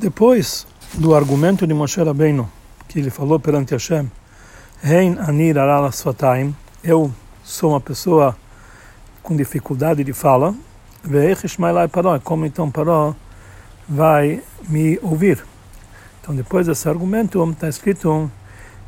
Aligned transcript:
Depois 0.00 0.66
do 0.94 1.14
argumento 1.14 1.66
de 1.66 1.74
Moshe 1.74 2.02
Rabbeinu, 2.02 2.50
que 2.88 2.98
ele 2.98 3.10
falou 3.10 3.38
perante 3.38 3.74
Hashem, 3.74 4.10
Hein 4.82 5.18
anir 5.20 5.56
sfataim, 5.92 6.56
eu 6.82 7.12
sou 7.44 7.72
uma 7.72 7.82
pessoa 7.82 8.34
com 9.22 9.36
dificuldade 9.36 10.02
de 10.02 10.14
fala, 10.14 10.54
como 12.24 12.46
então 12.46 12.70
Paró 12.70 13.14
vai 13.86 14.42
me 14.70 14.98
ouvir. 15.02 15.44
Então 16.22 16.34
depois 16.34 16.66
desse 16.66 16.88
argumento 16.88 17.46
está 17.50 17.68
escrito 17.68 18.30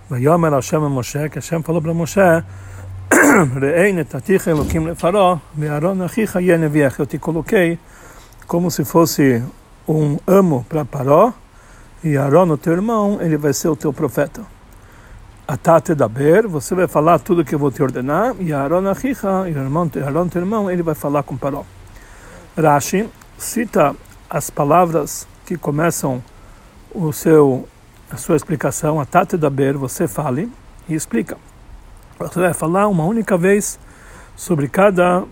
Vayomer 0.09 0.55
Hashem 0.55 0.81
Moshe, 0.81 1.29
que 1.29 1.41
Hashem 1.41 1.63
falou 1.63 1.83
para 1.83 1.93
Moshe 1.93 2.21
Re'ei 3.61 3.93
netaticha 3.93 4.51
elokim 4.51 4.87
lefaró 4.87 5.43
ve'aron 5.55 6.01
achicha 6.07 6.41
yeneviach 6.41 6.99
eu 6.99 7.05
te 7.07 7.19
coloquei 7.19 7.79
como 8.47 8.71
se 8.71 8.87
fosse 8.87 9.43
um 9.87 10.19
amo 10.27 10.65
para 10.69 10.85
Paró 10.85 11.33
e 12.05 12.17
Aaron, 12.17 12.51
o 12.51 12.59
teu 12.59 12.73
irmão, 12.73 13.19
ele 13.21 13.37
vai 13.37 13.53
ser 13.53 13.69
o 13.69 13.77
teu 13.77 13.93
profeta. 13.93 14.43
Atate 15.47 15.95
daber, 15.95 16.47
você 16.47 16.75
vai 16.75 16.89
falar 16.89 17.19
tudo 17.19 17.45
que 17.45 17.55
eu 17.55 17.59
vou 17.59 17.71
te 17.71 17.83
ordenar, 17.83 18.35
e 18.41 18.53
Aaron 18.53 18.89
achicha, 18.89 19.49
e 19.49 19.57
Aaron, 19.57 19.89
teu 20.29 20.43
irmão, 20.43 20.71
ele 20.71 20.83
vai 20.83 20.95
falar 20.95 21.23
com 21.23 21.37
Paró. 21.37 21.65
Rashi 22.57 23.09
cita 23.39 23.95
as 24.29 24.51
palavras 24.51 25.27
que 25.45 25.57
começam 25.57 26.23
o 26.95 27.13
seu 27.13 27.69
a 28.11 28.17
sua 28.19 28.37
explicação, 28.37 29.01
Atate 29.01 29.39
daber, 29.39 29.75
você 29.77 30.07
fale 30.07 30.53
e 30.87 30.95
explica. 30.95 31.39
Você 32.19 32.41
vai 32.41 32.53
falar 32.53 32.87
uma 32.89 33.05
única 33.05 33.39
vez 33.39 33.79
sobre 34.37 34.69
cada 34.69 35.25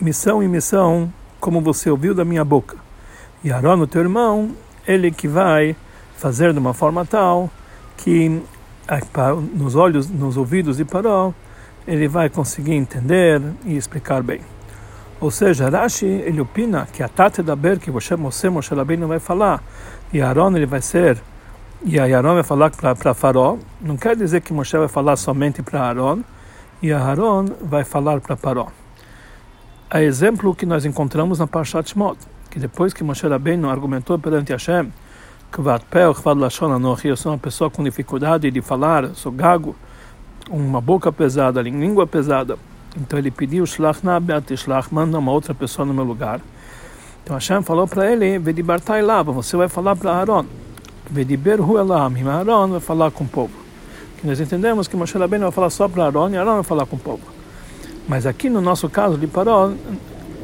missão 0.00 0.42
e 0.42 0.48
missão, 0.48 1.12
como 1.38 1.60
você 1.60 1.90
ouviu 1.90 2.14
da 2.14 2.24
minha 2.24 2.44
boca. 2.44 2.76
E 3.44 3.52
Aaron, 3.52 3.80
o 3.80 3.86
teu 3.86 4.02
irmão, 4.02 4.50
ele 4.86 5.10
que 5.10 5.26
vai 5.26 5.74
fazer 6.16 6.52
de 6.52 6.58
uma 6.58 6.72
forma 6.72 7.04
tal 7.04 7.50
que 7.96 8.40
nos 9.54 9.74
olhos, 9.74 10.08
nos 10.08 10.36
ouvidos 10.36 10.76
de 10.76 10.84
Paró, 10.84 11.32
ele 11.86 12.06
vai 12.06 12.28
conseguir 12.28 12.74
entender 12.74 13.40
e 13.64 13.76
explicar 13.76 14.22
bem. 14.22 14.40
Ou 15.20 15.30
seja, 15.30 15.68
Rashi, 15.68 16.06
ele 16.06 16.40
opina 16.40 16.86
que 16.92 17.02
a 17.02 17.08
Tate 17.08 17.42
da 17.42 17.54
Ber, 17.54 17.78
que 17.78 17.90
Moshe, 17.90 18.14
Moshe, 18.16 18.48
Moshe 18.48 18.74
não 18.98 19.08
vai 19.08 19.18
falar, 19.18 19.62
e 20.12 20.20
Aaron 20.20 20.56
ele 20.56 20.66
vai 20.66 20.82
ser, 20.82 21.20
e 21.84 21.98
Aaron 21.98 22.34
vai 22.34 22.42
falar 22.42 22.70
para 22.70 23.14
Faró, 23.14 23.56
não 23.80 23.96
quer 23.96 24.16
dizer 24.16 24.40
que 24.40 24.52
Moshe 24.52 24.76
vai 24.76 24.88
falar 24.88 25.16
somente 25.16 25.62
para 25.62 25.80
Aaron, 25.80 26.22
e 26.80 26.92
Aaron 26.92 27.46
vai 27.60 27.84
falar 27.84 28.20
para 28.20 28.36
Paró. 28.36 28.68
É 29.90 30.02
exemplo 30.02 30.54
que 30.54 30.66
nós 30.66 30.84
encontramos 30.84 31.38
na 31.38 31.46
Parshat 31.46 31.90
Shmot, 31.90 32.18
que 32.52 32.58
depois 32.60 32.92
que 32.92 33.02
Moshe 33.02 33.26
Rabbeinu 33.26 33.70
argumentou 33.70 34.18
perante 34.18 34.52
Hashem, 34.52 34.92
eu 37.08 37.16
sou 37.16 37.32
uma 37.32 37.38
pessoa 37.38 37.70
com 37.70 37.82
dificuldade 37.82 38.50
de 38.50 38.60
falar, 38.60 39.08
sou 39.14 39.32
gago, 39.32 39.74
uma 40.50 40.78
boca 40.78 41.10
pesada, 41.10 41.62
língua 41.62 42.06
pesada. 42.06 42.58
Então 42.94 43.18
ele 43.18 43.30
pediu, 43.30 43.64
Shlach 43.64 44.00
Shlach, 44.54 44.92
manda 44.92 45.18
uma 45.18 45.32
outra 45.32 45.54
pessoa 45.54 45.86
no 45.86 45.94
meu 45.94 46.04
lugar. 46.04 46.42
Então 47.24 47.34
Hashem 47.34 47.62
falou 47.62 47.88
para 47.88 48.12
ele, 48.12 48.38
lá, 49.02 49.22
você 49.22 49.56
vai 49.56 49.68
falar 49.68 49.96
para 49.96 50.12
Aaron. 50.12 50.44
Vediber 51.10 51.58
hu 51.58 51.78
elam, 51.78 52.12
Aaron 52.28 52.68
vai 52.72 52.80
falar 52.80 53.10
com 53.12 53.24
o 53.24 53.28
povo. 53.28 53.54
Que 54.20 54.26
nós 54.26 54.38
entendemos 54.38 54.86
que 54.86 54.94
Moshe 54.94 55.16
Rabbeinu 55.16 55.46
vai 55.46 55.52
falar 55.52 55.70
só 55.70 55.88
para 55.88 56.04
Aaron 56.04 56.28
e 56.28 56.36
Aaron 56.36 56.56
vai 56.56 56.64
falar 56.64 56.84
com 56.84 56.96
o 56.96 56.98
povo. 56.98 57.22
Mas 58.06 58.26
aqui 58.26 58.50
no 58.50 58.60
nosso 58.60 58.90
caso 58.90 59.16
de 59.16 59.26
Paró, 59.26 59.72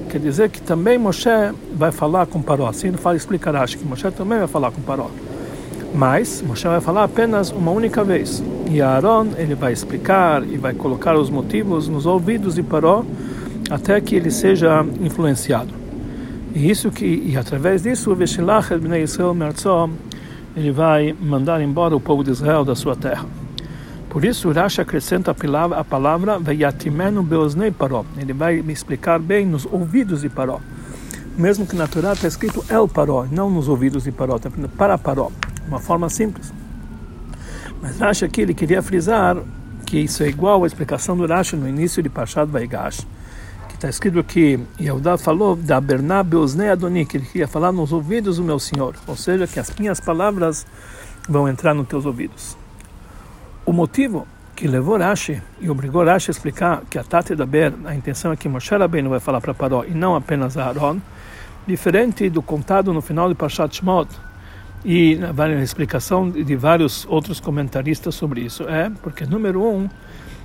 Quer 0.09 0.21
dizer 0.21 0.49
que 0.49 0.61
também 0.61 0.97
Moshe 0.97 1.29
vai 1.75 1.93
falar 1.93 2.27
com 2.27 2.41
Paró. 2.41 2.69
Assim 2.69 2.89
ele 2.89 2.97
fala, 2.97 3.17
explica 3.17 3.51
Rashi, 3.51 3.77
que 3.77 3.85
Moshe 3.85 4.11
também 4.11 4.39
vai 4.39 4.49
falar 4.49 4.71
com 4.71 4.81
Paró. 4.81 5.11
Mas 5.95 6.43
Moshe 6.43 6.67
vai 6.67 6.81
falar 6.81 7.05
apenas 7.05 7.51
uma 7.51 7.71
única 7.71 8.03
vez. 8.03 8.43
E 8.71 8.81
Aaron, 8.81 9.29
ele 9.37 9.55
vai 9.55 9.73
explicar 9.73 10.43
e 10.43 10.57
vai 10.57 10.73
colocar 10.73 11.17
os 11.17 11.29
motivos 11.29 11.89
nos 11.89 12.07
ouvidos 12.07 12.55
de 12.55 12.63
Paró 12.63 13.05
até 13.71 14.01
que 14.01 14.17
ele 14.17 14.31
seja 14.31 14.85
influenciado. 15.01 15.75
E 16.55 16.71
isso 16.71 16.91
que 16.91 17.05
e 17.05 17.37
através 17.37 17.83
disso, 17.83 18.15
bnei 18.15 19.03
Israel 19.03 19.37
ele 20.57 20.73
vai 20.73 21.15
mandar 21.21 21.61
embora 21.61 21.95
o 21.95 22.01
povo 22.01 22.25
de 22.25 22.31
Israel 22.31 22.65
da 22.65 22.75
sua 22.75 22.97
terra. 22.97 23.27
Por 24.11 24.25
isso, 24.25 24.51
Rashi 24.51 24.81
acrescenta 24.81 25.33
a 25.33 25.35
palavra, 25.35 25.79
a 25.79 25.85
palavra 25.85 26.39
Veyatimenu 26.39 27.23
Beoznei 27.23 27.71
Paró. 27.71 28.05
Ele 28.17 28.33
vai 28.33 28.63
me 28.63 28.73
explicar 28.73 29.19
bem 29.19 29.45
nos 29.45 29.67
ouvidos 29.67 30.23
de 30.23 30.31
Paró. 30.31 30.61
Mesmo 31.37 31.67
que 31.67 31.77
na 31.77 31.87
Torá 31.87 32.15
está 32.15 32.27
escrito 32.27 32.65
El 32.69 32.89
Paró, 32.89 33.27
não 33.31 33.51
nos 33.51 33.69
ouvidos 33.69 34.05
de 34.05 34.13
Paró, 34.13 34.37
está 34.37 34.51
para 34.77 34.97
Paró. 34.97 35.31
Uma 35.67 35.79
forma 35.79 36.09
simples. 36.09 36.53
Mas 37.83 37.99
Rashi 37.99 38.25
aqui 38.25 38.41
ele 38.41 38.55
queria 38.55 38.83
frisar 38.83 39.37
que 39.87 39.99
isso 39.99 40.23
é 40.23 40.29
igual 40.29 40.65
à 40.65 40.67
explicação 40.67 41.17
do 41.17 41.27
Rashi 41.27 41.55
no 41.55 41.69
início 41.69 42.03
de 42.03 42.09
Pashat 42.09 42.51
Vaigash. 42.51 43.07
Que 43.69 43.75
está 43.75 43.89
escrito 43.89 44.25
que 44.25 44.59
Yehudá 44.81 45.17
falou 45.19 45.55
da 45.55 45.81
Berná 45.81 46.23
Beoznei 46.23 46.71
Adoni, 46.71 47.07
que 47.07 47.19
ele 47.19 47.27
queria 47.27 47.47
falar 47.47 47.73
nos 47.73 47.93
ouvidos 47.93 48.39
do 48.39 48.43
meu 48.43 48.59
Senhor. 48.59 48.97
Ou 49.07 49.17
seja, 49.17 49.47
que 49.47 49.61
as 49.61 49.71
minhas 49.79 50.01
palavras 50.01 50.67
vão 51.29 51.49
entrar 51.49 51.75
nos 51.75 51.87
teus 51.87 52.05
ouvidos. 52.05 52.57
O 53.69 53.73
motivo 53.75 54.27
que 54.57 54.67
levou 54.67 54.97
Rashi 54.97 55.43
e 55.61 55.69
obrigou 55.69 56.03
Rashi 56.03 56.31
a 56.31 56.33
explicar 56.33 56.85
que 56.89 56.99
a 56.99 57.05
Tate 57.05 57.35
da 57.35 57.45
Ber, 57.45 57.75
a 57.85 57.95
intenção 57.95 58.33
é 58.33 58.37
que 58.37 58.49
Moshe 58.49 58.75
Rabbeinu 58.75 59.11
vai 59.11 59.21
falar 59.21 59.43
para 59.43 59.53
Paró 59.53 59.85
e 59.85 59.91
não 59.91 60.17
apenas 60.17 60.57
a 60.57 60.65
Aaron, 60.65 60.99
diferente 61.67 62.31
do 62.31 62.41
contado 62.41 62.95
no 62.95 63.03
final 63.03 63.29
de 63.29 63.35
Parshat 63.35 63.77
Shmot 63.77 64.09
e 64.87 65.21
a 65.23 65.63
explicação 65.63 66.31
de 66.31 66.57
vários 66.57 67.05
outros 67.11 67.41
comentaristas 67.41 68.15
sobre 68.15 68.41
isso, 68.41 68.67
é 68.67 68.91
porque, 69.03 69.27
número 69.27 69.63
um, 69.63 69.87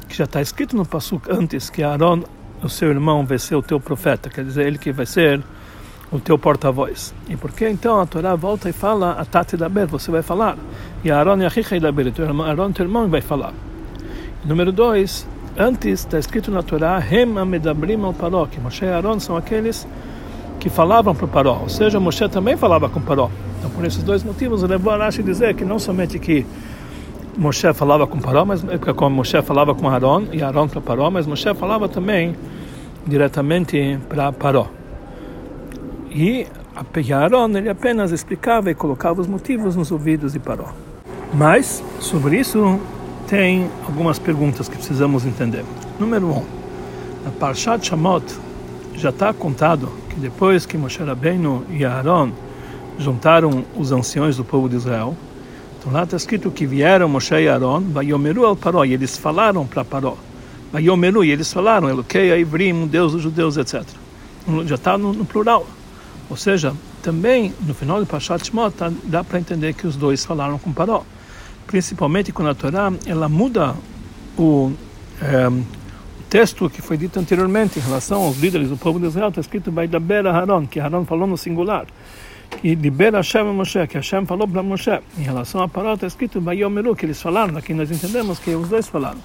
que 0.09 0.17
já 0.17 0.25
está 0.25 0.41
escrito 0.41 0.75
no 0.75 0.85
Passuk 0.85 1.31
antes 1.31 1.69
que 1.69 1.81
Aaron, 1.81 2.23
o 2.61 2.67
seu 2.67 2.89
irmão, 2.89 3.25
vai 3.25 3.39
ser 3.39 3.55
o 3.55 3.61
teu 3.61 3.79
profeta, 3.79 4.29
quer 4.29 4.43
dizer, 4.43 4.67
ele 4.67 4.77
que 4.77 4.91
vai 4.91 5.05
ser 5.05 5.41
o 6.13 6.19
teu 6.19 6.37
porta-voz. 6.37 7.13
E 7.27 7.35
por 7.35 7.51
que 7.51 7.67
então 7.67 7.99
a 7.99 8.05
Torá 8.05 8.35
volta 8.35 8.69
e 8.69 8.73
fala 8.73 9.13
a 9.13 9.25
Tati 9.25 9.57
da 9.57 9.67
Ber, 9.67 9.87
você 9.87 10.11
vai 10.11 10.21
falar, 10.21 10.55
e 11.03 11.09
Aaron 11.09 11.37
e 11.37 11.45
Achicha 11.45 11.79
da 11.79 11.91
Ber, 11.91 12.13
Aaron, 12.45 12.71
teu 12.71 12.85
irmão, 12.85 13.09
vai 13.09 13.19
falar. 13.19 13.51
Número 14.45 14.71
dois, 14.71 15.27
antes 15.57 16.01
está 16.01 16.19
escrito 16.19 16.51
na 16.51 16.61
Torá, 16.61 17.03
Hem 17.03 17.37
amedabrim 17.39 18.03
al 18.03 18.13
Paró, 18.13 18.45
que 18.45 18.59
Moshe 18.59 18.85
e 18.85 18.89
Aaron 18.89 19.19
são 19.19 19.35
aqueles 19.35 19.87
que 20.59 20.69
falavam 20.69 21.15
para 21.15 21.25
o 21.25 21.27
Paró, 21.27 21.59
ou 21.63 21.69
seja, 21.69 21.99
Moshe 21.99 22.29
também 22.29 22.55
falava 22.55 22.87
com 22.89 22.99
o 22.99 23.03
Paró. 23.03 23.31
Então, 23.57 23.71
por 23.71 23.83
esses 23.83 24.03
dois 24.03 24.23
motivos, 24.23 24.61
levou 24.61 24.93
a 24.93 24.97
Rashi 24.97 25.23
dizer 25.23 25.55
que 25.55 25.65
não 25.65 25.79
somente 25.79 26.19
que 26.19 26.45
Moshe 27.35 27.73
falava 27.73 28.05
com 28.05 28.19
Paró, 28.19 28.45
mas 28.45 28.63
como 28.95 29.15
Moshe 29.15 29.41
falava 29.41 29.73
com 29.73 29.89
Aaron 29.89 30.25
e 30.31 30.43
Aaron 30.43 30.67
para 30.67 30.79
Paró, 30.79 31.09
mas 31.09 31.25
Moshe 31.25 31.51
falava 31.55 31.89
também 31.89 32.35
diretamente 33.07 33.97
para 34.07 34.31
Paró. 34.31 34.67
E 36.13 36.45
Aaron 37.11 37.57
ele 37.57 37.69
apenas 37.69 38.11
explicava 38.11 38.69
e 38.69 38.75
colocava 38.75 39.19
os 39.19 39.27
motivos 39.27 39.75
nos 39.75 39.91
ouvidos 39.91 40.33
de 40.33 40.39
Paró. 40.39 40.71
Mas, 41.33 41.83
sobre 41.99 42.39
isso, 42.39 42.79
tem 43.27 43.67
algumas 43.87 44.19
perguntas 44.19 44.69
que 44.69 44.75
precisamos 44.75 45.25
entender. 45.25 45.65
Número 45.99 46.27
um, 46.27 46.43
na 47.25 47.31
Parshat 47.39 47.87
Shamot 47.87 48.23
já 48.93 49.09
está 49.09 49.33
contado 49.33 49.91
que 50.09 50.19
depois 50.19 50.67
que 50.67 50.77
Moshe 50.77 51.03
Rabbeinu 51.03 51.65
e 51.71 51.83
Aaron 51.83 52.31
juntaram 52.99 53.65
os 53.75 53.91
anciões 53.91 54.37
do 54.37 54.43
povo 54.43 54.69
de 54.69 54.75
Israel, 54.75 55.17
então 55.79 55.91
lá 55.91 56.03
está 56.03 56.15
escrito 56.15 56.51
que 56.51 56.67
vieram 56.67 57.09
Moshe 57.09 57.33
e 57.33 57.49
Aaron, 57.49 57.81
Vayomeru 57.81 58.45
al 58.45 58.55
Paró, 58.55 58.85
e 58.85 58.93
eles 58.93 59.17
falaram 59.17 59.65
para 59.65 59.83
Paró, 59.83 60.15
Vayomeru, 60.71 61.23
e 61.23 61.31
eles 61.31 61.51
falaram, 61.51 61.89
Eloquei, 61.89 62.39
Ivrim, 62.39 62.85
Deus 62.85 63.13
dos 63.13 63.23
judeus, 63.23 63.57
etc. 63.57 63.83
Já 64.65 64.75
está 64.75 64.95
no, 64.95 65.11
no 65.11 65.25
plural. 65.25 65.65
Ou 66.29 66.37
seja, 66.37 66.73
também 67.01 67.53
no 67.61 67.73
final 67.73 67.99
de 67.99 68.09
Pashat 68.09 68.45
Shmot 68.45 68.75
tá, 68.75 68.91
dá 69.03 69.23
para 69.23 69.39
entender 69.39 69.73
que 69.73 69.85
os 69.85 69.95
dois 69.95 70.25
falaram 70.25 70.57
com 70.57 70.71
Paró. 70.71 71.03
Principalmente 71.67 72.31
quando 72.31 72.49
a 72.49 72.55
Torá 72.55 72.91
ela 73.05 73.29
muda 73.29 73.75
o, 74.37 74.71
é, 75.21 75.47
o 75.47 76.23
texto 76.29 76.69
que 76.69 76.81
foi 76.81 76.97
dito 76.97 77.19
anteriormente 77.19 77.79
em 77.79 77.81
relação 77.81 78.23
aos 78.23 78.37
líderes 78.37 78.69
do 78.69 78.77
povo 78.77 78.99
de 78.99 79.07
Israel, 79.07 79.29
está 79.29 79.41
escrito 79.41 79.71
Beidaber 79.71 80.25
Haron, 80.27 80.65
que 80.65 80.79
Haron 80.79 81.05
falou 81.05 81.27
no 81.27 81.37
singular. 81.37 81.85
E 82.61 82.75
Liber 82.75 83.13
Hashem 83.13 83.43
Moshe, 83.45 83.87
que 83.87 83.95
Hashem 83.95 84.25
falou 84.25 84.47
para 84.47 84.61
Moshe. 84.61 84.99
Em 85.17 85.23
relação 85.23 85.61
a 85.61 85.67
Paró, 85.67 85.93
está 85.93 86.07
escrito 86.07 86.39
Bayomeru, 86.39 86.95
que 86.95 87.05
eles 87.05 87.21
falaram, 87.21 87.57
aqui 87.57 87.73
nós 87.73 87.89
entendemos 87.89 88.39
que 88.39 88.51
os 88.51 88.69
dois 88.69 88.87
falaram. 88.87 89.19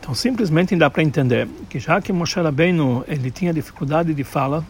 Então, 0.00 0.14
simplesmente 0.14 0.74
dá 0.76 0.88
para 0.88 1.02
entender 1.02 1.46
que 1.68 1.78
já 1.78 2.00
que 2.00 2.12
Moshe 2.12 2.40
Rabbeinu 2.40 3.04
ele 3.06 3.30
tinha 3.30 3.52
dificuldade 3.52 4.14
de 4.14 4.24
fala, 4.24 4.64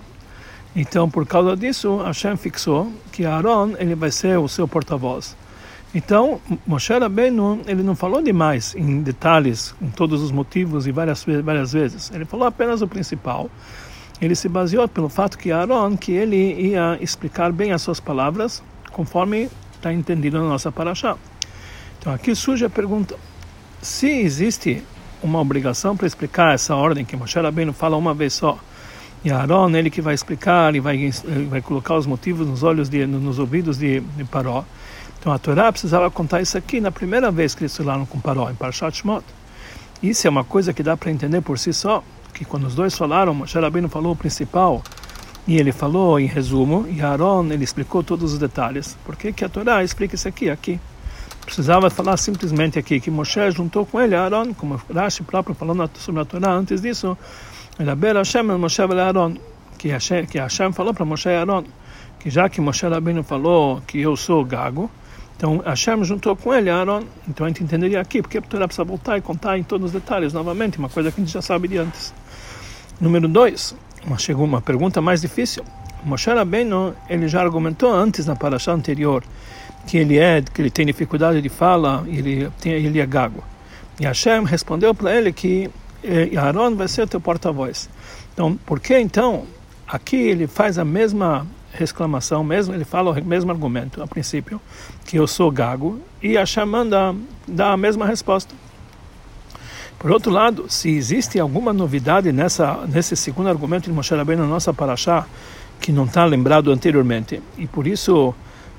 então, 0.75 1.11
por 1.11 1.26
causa 1.26 1.56
disso, 1.56 1.99
Hashem 1.99 2.37
fixou 2.37 2.93
que 3.11 3.25
Aaron 3.25 3.75
ele 3.78 3.94
vai 3.94 4.11
ser 4.11 4.38
o 4.38 4.49
seu 4.49 4.69
porta-voz. 4.69 5.37
Então, 5.93 6.40
Moshe 6.64 6.96
Rabbeinu, 6.96 7.62
ele 7.67 7.82
não 7.82 7.96
falou 7.96 8.22
demais 8.22 8.76
em 8.76 9.02
detalhes, 9.02 9.75
em 9.82 9.90
todos 9.90 10.22
os 10.22 10.31
motivos 10.31 10.87
e 10.87 10.93
várias, 10.93 11.26
várias 11.43 11.72
vezes. 11.72 12.12
Ele 12.14 12.25
falou 12.25 12.46
apenas 12.46 12.81
o 12.81 12.87
principal. 12.87 13.50
Ele 14.22 14.37
se 14.37 14.49
baseou 14.49 14.87
pelo 14.87 15.08
fato 15.08 15.37
que 15.37 15.50
Aaron, 15.50 15.96
que 15.96 16.12
ele 16.12 16.70
ia 16.70 16.96
explicar 17.00 17.50
bem 17.50 17.73
as 17.73 17.82
suas 17.82 17.99
palavras, 17.99 18.62
conforme 18.93 19.49
está 19.75 19.93
entendido 19.93 20.38
na 20.38 20.49
nossa 20.49 20.70
paraxá. 20.70 21.16
Então 21.99 22.12
aqui 22.14 22.34
surge 22.37 22.64
a 22.64 22.70
pergunta: 22.70 23.16
se 23.82 24.08
existe 24.08 24.84
uma 25.23 25.40
obrigação 25.40 25.96
para 25.96 26.06
explicar 26.06 26.55
essa 26.55 26.76
ordem 26.76 27.05
que 27.05 27.16
Moshe 27.16 27.40
Rabbeinu 27.40 27.73
fala 27.73 27.96
uma 27.96 28.14
vez 28.14 28.34
só, 28.34 28.58
e 29.25 29.31
Aaron 29.31 29.70
ele 29.76 29.90
que 29.90 30.00
vai 30.00 30.14
explicar 30.14 30.75
e 30.75 30.81
vai 30.81 31.11
vai 31.49 31.61
colocar 31.61 31.94
os 31.96 32.06
motivos 32.06 32.46
nos 32.46 32.62
olhos 32.62 32.88
de 32.88 33.06
nos 33.06 33.38
ouvidos 33.38 33.78
de, 33.78 34.00
de 34.00 34.25
Paró. 34.25 34.64
Então 35.19 35.32
a 35.32 35.38
Torá 35.38 35.70
precisava 35.70 36.11
contar 36.11 36.40
isso 36.40 36.56
aqui 36.56 36.81
na 36.81 36.90
primeira 36.90 37.31
vez 37.31 37.55
que 37.55 37.62
eles 37.62 37.76
falaram 37.76 38.06
com 38.06 38.19
Paró 38.19 38.50
em 38.50 38.55
Parashat 38.55 38.96
Shmot. 38.96 39.25
Isso 40.02 40.26
é 40.26 40.31
uma 40.31 40.44
coisa 40.44 40.72
que 40.72 40.82
dá 40.82 40.96
para 40.96 41.11
entender 41.11 41.43
por 41.43 41.58
si 41.58 41.75
só, 41.75 42.02
que 42.32 42.43
quando 42.43 42.67
os 42.67 42.75
dois 42.75 42.96
falaram, 42.96 43.34
Moshe 43.34 43.58
Rabbeinu 43.58 43.88
falou 43.90 44.12
o 44.12 44.17
principal 44.17 44.82
e 45.46 45.58
ele 45.58 45.73
falou 45.73 46.19
em 46.19 46.25
resumo, 46.25 46.87
e 46.88 47.02
Aaron 47.02 47.52
ele 47.52 47.64
explicou 47.64 48.02
todos 48.02 48.32
os 48.32 48.38
detalhes. 48.38 48.96
Por 49.05 49.14
que, 49.16 49.31
que 49.31 49.44
a 49.44 49.49
Torá 49.49 49.84
explica 49.84 50.14
isso 50.14 50.26
aqui, 50.26 50.49
aqui? 50.49 50.81
Precisava 51.44 51.90
falar 51.90 52.16
simplesmente 52.16 52.78
aqui 52.78 52.99
que 52.99 53.11
Moshe 53.11 53.50
juntou 53.50 53.84
com 53.84 54.00
ele 54.00 54.14
Aaron, 54.14 54.55
como 54.55 54.81
Rashi 54.94 55.23
próprio 55.23 55.55
falou 55.55 55.76
sobre 55.94 56.23
a 56.23 56.25
Torá 56.25 56.52
antes 56.52 56.81
disso, 56.81 57.19
Elaber 57.81 58.15
Hashem 58.15 58.43
Moshe 58.43 58.82
e 58.82 59.00
Aaron, 59.00 59.37
que 59.79 59.88
Hashem, 59.88 60.27
que 60.27 60.38
Hashem 60.38 60.71
falou 60.71 60.93
para 60.93 61.06
Moshe 61.06 61.31
e 61.31 61.35
Aaron, 61.35 61.65
que 62.19 62.29
já 62.29 62.47
que 62.47 62.61
Moshe 62.61 62.87
Rabbeinu 62.87 63.23
falou 63.23 63.81
que 63.87 63.99
eu 63.99 64.15
sou 64.19 64.44
gago, 64.44 64.91
então 65.35 65.62
Hashem 65.65 66.05
juntou 66.05 66.37
com 66.37 66.53
ele 66.53 66.69
Aaron, 66.69 67.03
então 67.27 67.47
a 67.47 67.49
gente 67.49 67.65
entenderia 67.65 67.99
aqui, 67.99 68.21
porque 68.21 68.37
a 68.37 68.43
precisa 68.43 68.85
voltar 68.85 69.17
e 69.17 69.23
contar 69.23 69.56
em 69.56 69.62
todos 69.62 69.87
os 69.87 69.93
detalhes 69.93 70.35
novamente, 70.35 70.79
uma 70.79 70.91
coisa 70.91 71.11
que 71.11 71.23
a 71.23 71.25
gente 71.25 71.32
já 71.32 71.41
sabe 71.41 71.69
de 71.69 71.79
antes. 71.79 72.12
Número 73.00 73.27
2, 73.27 73.75
chegou 74.19 74.44
uma 74.44 74.61
pergunta 74.61 75.00
mais 75.00 75.23
difícil. 75.23 75.65
Moshe 76.05 76.29
Rabbeinu, 76.29 76.94
ele 77.09 77.29
já 77.29 77.41
argumentou 77.41 77.91
antes 77.91 78.26
na 78.26 78.37
paraxá 78.37 78.73
anterior 78.73 79.25
que 79.87 79.97
ele 79.97 80.19
é, 80.19 80.43
que 80.43 80.61
ele 80.61 80.71
tem 80.71 80.85
dificuldade 80.85 81.41
de 81.41 81.49
fala, 81.49 82.05
ele 82.06 82.50
tem, 82.61 82.73
ele 82.73 83.00
é 83.00 83.06
gago. 83.06 83.43
E 83.99 84.05
Hashem 84.05 84.44
respondeu 84.44 84.94
para 84.94 85.17
ele 85.17 85.33
que 85.33 85.71
eh, 86.02 86.37
Aaron 86.37 86.75
vai 86.75 86.88
ser 86.88 87.08
teu 87.08 87.20
porta-voz. 87.20 87.88
Então, 88.32 88.56
por 88.67 88.81
que 88.81 88.99
então 88.99 89.44
aqui 89.87 90.17
ele 90.17 90.47
faz 90.47 90.79
a 90.79 90.85
mesma 90.85 91.47
reclamação, 91.73 92.43
mesmo 92.43 92.75
ele 92.75 92.85
fala 92.85 93.11
o 93.11 93.25
mesmo 93.25 93.50
argumento 93.50 94.02
a 94.02 94.06
princípio, 94.06 94.61
que 95.05 95.17
eu 95.17 95.26
sou 95.26 95.50
gago, 95.50 96.00
e 96.23 96.37
a 96.37 96.44
manda 96.67 97.14
dá 97.47 97.73
a 97.73 97.76
mesma 97.76 98.06
resposta. 98.06 98.55
Por 99.99 100.11
outro 100.11 100.31
lado, 100.32 100.67
se 100.69 100.91
existe 100.91 101.38
alguma 101.38 101.73
novidade 101.73 102.32
nessa 102.32 102.87
nesse 102.88 103.14
segundo 103.14 103.49
argumento 103.49 103.85
de 103.85 103.93
Moshe 103.93 104.14
Rabbeinu 104.14 104.43
na 104.43 104.49
nossa 104.49 104.73
paraxá, 104.73 105.26
que 105.79 105.93
não 105.93 106.05
está 106.05 106.25
lembrado 106.25 106.73
anteriormente, 106.73 107.43
e 107.58 107.67
por 107.67 107.87
isso 107.87 108.35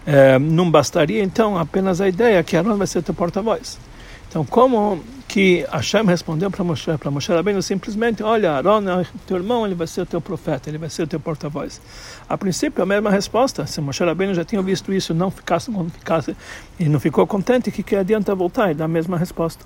é, 0.06 0.40
não 0.40 0.70
bastaria 0.70 1.24
então 1.24 1.58
apenas 1.58 2.02
a 2.02 2.08
ideia 2.08 2.44
que 2.44 2.58
Aaron 2.58 2.76
vai 2.76 2.88
ser 2.88 3.04
teu 3.04 3.14
porta-voz. 3.14 3.80
Então, 4.28 4.46
como 4.46 5.04
que 5.32 5.66
Hashem 5.72 6.06
respondeu 6.06 6.52
para 6.52 6.62
Moshe, 6.62 6.98
para 6.98 7.10
Moshe 7.10 7.32
Rabbeinu 7.32 7.62
simplesmente, 7.62 8.22
olha, 8.22 8.52
Aaron, 8.52 8.84
teu 9.26 9.38
irmão, 9.38 9.66
ele 9.66 9.74
vai 9.74 9.88
ser 9.88 10.02
o 10.02 10.06
teu 10.06 10.20
profeta, 10.20 10.70
ele 10.70 10.78
vai 10.78 10.90
ser 10.90 11.04
o 11.04 11.08
teu 11.08 11.22
porta-voz. 11.22 11.82
A 12.28 12.38
princípio, 12.38 12.84
a 12.84 12.86
mesma 12.86 13.10
resposta. 13.10 13.66
Se 13.66 13.80
Moshe 13.80 14.04
Rabbeinu 14.04 14.34
já 14.34 14.44
tinha 14.44 14.62
visto 14.62 14.92
isso, 14.92 15.14
não 15.14 15.32
ficasse, 15.32 15.72
não 15.72 15.90
ficasse 15.90 16.36
e 16.78 16.90
não 16.90 17.00
ficou 17.00 17.26
contente, 17.26 17.72
que 17.72 17.82
que 17.82 17.96
adianta 17.96 18.36
voltar 18.36 18.72
e 18.72 18.74
dar 18.74 18.84
a 18.84 18.90
mesma 18.90 19.18
resposta? 19.18 19.64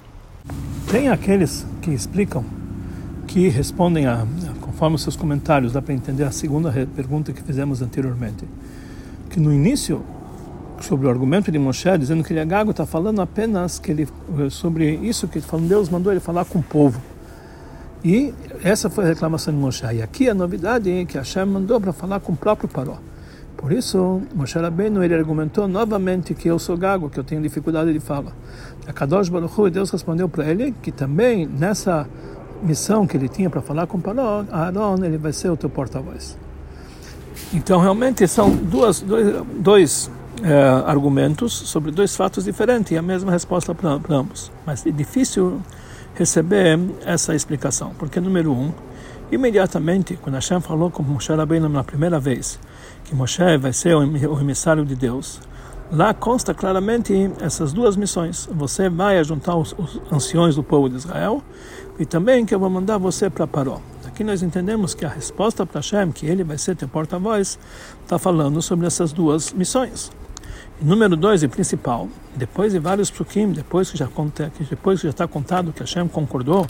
Tem 0.91 1.09
aqueles 1.09 1.65
que 1.81 1.89
explicam, 1.89 2.45
que 3.25 3.49
respondem 3.49 4.05
a, 4.05 4.23
conforme 4.61 4.97
os 4.97 5.01
seus 5.01 5.15
comentários, 5.15 5.73
dá 5.73 5.81
para 5.81 5.95
entender 5.95 6.25
a 6.25 6.31
segunda 6.31 6.71
pergunta 6.95 7.33
que 7.33 7.41
fizemos 7.41 7.81
anteriormente, 7.81 8.45
que 9.31 9.39
no 9.39 9.51
início 9.51 10.05
sobre 10.81 11.07
o 11.07 11.09
argumento 11.09 11.51
de 11.51 11.57
Moshe, 11.57 11.97
dizendo 11.97 12.23
que 12.23 12.33
ele 12.33 12.39
é 12.39 12.45
gago, 12.45 12.71
está 12.71 12.85
falando 12.85 13.21
apenas 13.21 13.79
que 13.79 13.91
ele, 13.91 14.07
sobre 14.49 14.95
isso 14.95 15.27
que 15.27 15.39
ele 15.39 15.45
falou, 15.45 15.67
Deus 15.67 15.89
mandou 15.89 16.11
ele 16.11 16.19
falar 16.19 16.45
com 16.45 16.59
o 16.59 16.63
povo. 16.63 17.01
E 18.03 18.33
essa 18.63 18.89
foi 18.89 19.05
a 19.05 19.07
reclamação 19.07 19.53
de 19.53 19.59
Moshe. 19.59 19.85
E 19.93 20.01
aqui 20.01 20.29
a 20.29 20.33
novidade 20.33 20.91
é 20.91 21.05
que 21.05 21.17
Hashem 21.17 21.45
mandou 21.45 21.81
para 21.81 21.91
falar 21.91 22.19
com 22.19 22.33
o 22.33 22.37
próprio 22.37 22.69
Paró. 22.69 22.97
Por 23.57 23.71
isso, 23.71 24.21
Moshe 24.35 24.59
Rabbeinu, 24.59 25.03
ele 25.03 25.15
argumentou 25.15 25.67
novamente 25.67 26.35
que 26.35 26.47
eu 26.47 26.59
sou 26.59 26.77
gago, 26.77 27.09
que 27.09 27.19
eu 27.19 27.23
tenho 27.23 27.41
dificuldade 27.41 27.91
de 27.91 27.99
fala. 27.99 28.31
A 28.87 28.93
Kadosh 28.93 29.29
Baruch 29.29 29.59
Hu, 29.59 29.69
Deus 29.71 29.89
respondeu 29.89 30.29
para 30.29 30.45
ele 30.45 30.73
que 30.83 30.91
também 30.91 31.47
nessa 31.47 32.07
missão 32.61 33.07
que 33.07 33.17
ele 33.17 33.27
tinha 33.27 33.49
para 33.49 33.61
falar 33.61 33.87
com 33.87 33.99
Paró, 33.99 34.45
Aaron, 34.51 35.03
ele 35.03 35.17
vai 35.17 35.33
ser 35.33 35.49
o 35.49 35.57
teu 35.57 35.69
porta-voz. 35.69 36.37
Então, 37.53 37.79
realmente, 37.79 38.27
são 38.27 38.49
duas, 38.55 39.01
dois, 39.01 39.43
dois 39.57 40.11
é, 40.45 40.53
argumentos 40.85 41.53
sobre 41.53 41.89
dois 41.89 42.15
fatos 42.15 42.45
diferentes 42.45 42.91
e 42.91 42.97
a 42.97 43.01
mesma 43.01 43.31
resposta 43.31 43.73
para 43.73 43.99
ambos. 44.15 44.51
Mas 44.63 44.85
é 44.85 44.91
difícil 44.91 45.59
receber 46.13 46.79
essa 47.03 47.33
explicação, 47.33 47.93
porque, 47.97 48.19
número 48.19 48.51
um, 48.51 48.71
imediatamente, 49.31 50.15
quando 50.21 50.35
Hashem 50.35 50.61
falou 50.61 50.91
com 50.91 51.01
Moshe 51.01 51.33
Rabbeinu 51.33 51.67
na 51.67 51.83
primeira 51.83 52.19
vez, 52.19 52.59
que 53.05 53.15
Moshe 53.15 53.57
vai 53.57 53.73
ser 53.73 53.95
o 53.95 54.39
emissário 54.39 54.85
de 54.85 54.95
Deus, 54.95 55.41
lá 55.91 56.13
consta 56.13 56.53
claramente 56.53 57.31
essas 57.41 57.73
duas 57.73 57.97
missões. 57.97 58.47
Você 58.53 58.87
vai 58.87 59.23
juntar 59.23 59.55
os, 59.55 59.73
os 59.75 59.99
anciões 60.11 60.55
do 60.55 60.63
povo 60.63 60.87
de 60.87 60.97
Israel 60.97 61.41
e 61.97 62.05
também 62.05 62.45
que 62.45 62.53
eu 62.53 62.59
vou 62.59 62.69
mandar 62.69 62.99
você 62.99 63.31
para 63.31 63.47
Paró. 63.47 63.81
Aqui 64.05 64.23
nós 64.23 64.43
entendemos 64.43 64.93
que 64.93 65.05
a 65.05 65.09
resposta 65.09 65.65
para 65.65 65.81
Hashem, 65.81 66.11
que 66.11 66.27
ele 66.27 66.43
vai 66.43 66.59
ser 66.59 66.75
teu 66.75 66.87
porta-voz, 66.87 67.57
está 68.03 68.19
falando 68.19 68.61
sobre 68.61 68.85
essas 68.85 69.11
duas 69.11 69.51
missões. 69.51 70.11
Número 70.81 71.15
dois 71.15 71.41
e 71.41 71.47
principal, 71.47 72.09
depois 72.35 72.73
de 72.73 72.79
vários 72.79 73.09
psukim, 73.09 73.51
depois 73.51 73.89
que 73.89 73.97
já 73.97 74.07
conta, 74.07 74.51
depois 74.69 74.99
que 74.99 75.07
já 75.07 75.11
está 75.11 75.27
contado 75.27 75.71
que 75.71 75.79
Hashem 75.79 76.07
concordou 76.09 76.67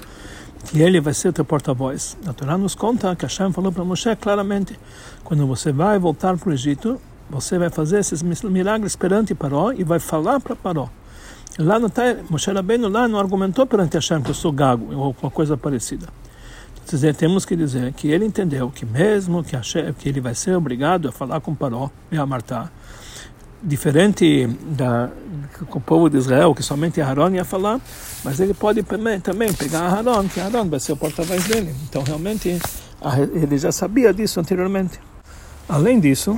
que 0.65 0.79
ele 0.79 1.01
vai 1.01 1.13
ser 1.13 1.33
teu 1.33 1.43
porta-voz. 1.43 2.15
A 2.27 2.31
Torá 2.33 2.55
nos 2.57 2.75
conta 2.75 3.15
que 3.15 3.25
Hashem 3.25 3.51
falou 3.51 3.71
para 3.71 3.83
Moshe 3.83 4.15
claramente, 4.15 4.77
quando 5.23 5.47
você 5.47 5.71
vai 5.71 5.97
voltar 5.97 6.37
para 6.37 6.49
o 6.49 6.53
Egito, 6.53 7.01
você 7.29 7.57
vai 7.57 7.71
fazer 7.71 7.99
esses 7.99 8.21
milagres 8.21 8.95
perante 8.95 9.33
Paró 9.33 9.71
e 9.71 9.83
vai 9.83 9.99
falar 9.99 10.39
para 10.39 10.55
Paró. 10.55 10.87
Lá 11.57 11.79
no 11.79 11.91
Moshe 12.29 12.51
Rabbeinu 12.51 12.87
lá 12.89 13.07
não 13.07 13.17
argumentou 13.17 13.65
perante 13.65 13.95
Hashem 13.95 14.21
que 14.21 14.29
eu 14.29 14.35
sou 14.35 14.51
gago 14.51 14.93
ou 14.93 15.03
alguma 15.03 15.31
coisa 15.31 15.57
parecida. 15.57 16.07
Então, 16.87 17.13
temos 17.13 17.43
que 17.43 17.55
dizer 17.55 17.91
que 17.93 18.09
ele 18.09 18.25
entendeu 18.25 18.69
que 18.69 18.85
mesmo 18.85 19.43
que, 19.43 19.55
Hashem, 19.55 19.93
que 19.93 20.07
ele 20.07 20.21
vai 20.21 20.35
ser 20.35 20.55
obrigado 20.55 21.07
a 21.07 21.11
falar 21.11 21.41
com 21.41 21.55
Paró 21.55 21.89
e 22.11 22.17
a 22.17 22.25
Martá, 22.25 22.69
diferente 23.65 24.47
da 24.67 25.09
com 25.69 25.79
o 25.79 25.81
povo 25.81 26.09
de 26.09 26.17
Israel, 26.17 26.53
que 26.53 26.61
somente 26.61 27.01
Aaron 27.01 27.29
ia 27.29 27.45
falar, 27.45 27.79
mas 28.23 28.39
ele 28.39 28.53
pode 28.53 28.83
também 29.23 29.53
pegar 29.53 29.81
Aaron, 29.81 30.27
que 30.27 30.39
Aaron 30.39 30.69
vai 30.69 30.79
ser 30.79 30.91
o 30.91 30.97
porta-voz 30.97 31.45
dele. 31.45 31.73
Então, 31.87 32.03
realmente, 32.03 32.59
ele 33.33 33.57
já 33.57 33.71
sabia 33.71 34.13
disso 34.13 34.39
anteriormente. 34.39 34.99
Além 35.67 35.99
disso, 35.99 36.37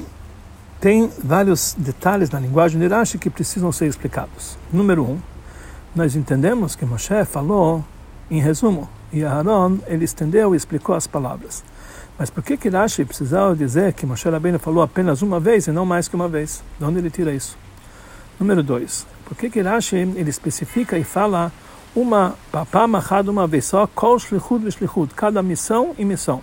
tem 0.79 1.09
vários 1.23 1.75
detalhes 1.77 2.29
na 2.29 2.39
linguagem 2.39 2.79
de 2.79 2.87
Rashi 2.87 3.17
que 3.17 3.29
precisam 3.29 3.71
ser 3.71 3.87
explicados. 3.87 4.57
Número 4.71 5.03
um, 5.03 5.17
nós 5.95 6.15
entendemos 6.15 6.75
que 6.75 6.85
Moshe 6.85 7.25
falou 7.25 7.83
em 8.29 8.39
resumo, 8.39 8.87
e 9.11 9.23
Aaron 9.23 9.79
ele 9.87 10.05
estendeu 10.05 10.53
e 10.53 10.57
explicou 10.57 10.93
as 10.93 11.07
palavras. 11.07 11.63
Mas 12.17 12.31
por 12.31 12.43
que 12.43 12.57
que 12.57 12.69
Rashi 12.69 13.05
precisava 13.05 13.55
dizer 13.55 13.93
que 13.93 14.05
Moshe 14.05 14.27
Rabbeinu 14.27 14.57
falou 14.57 14.81
apenas 14.81 15.21
uma 15.21 15.39
vez 15.39 15.67
e 15.67 15.71
não 15.71 15.85
mais 15.85 16.07
que 16.07 16.15
uma 16.15 16.27
vez? 16.27 16.63
De 16.79 16.83
onde 16.83 16.97
ele 16.97 17.11
tira 17.11 17.31
isso? 17.31 17.55
Número 18.39 18.63
dois. 18.63 19.05
Por 19.25 19.37
que 19.37 19.49
que 19.49 19.61
Rashi 19.61 19.97
ele 19.97 20.29
especifica 20.29 20.97
e 20.97 21.03
fala 21.03 21.51
uma 21.95 22.33
papá 22.51 22.87
marrado 22.87 23.29
uma 23.29 23.45
vez 23.45 23.65
só, 23.65 23.85
kol 23.85 24.17
shlichud 24.17 24.71
shlichud, 24.71 25.13
cada 25.13 25.43
missão 25.43 25.93
e 25.97 26.03
missão? 26.03 26.41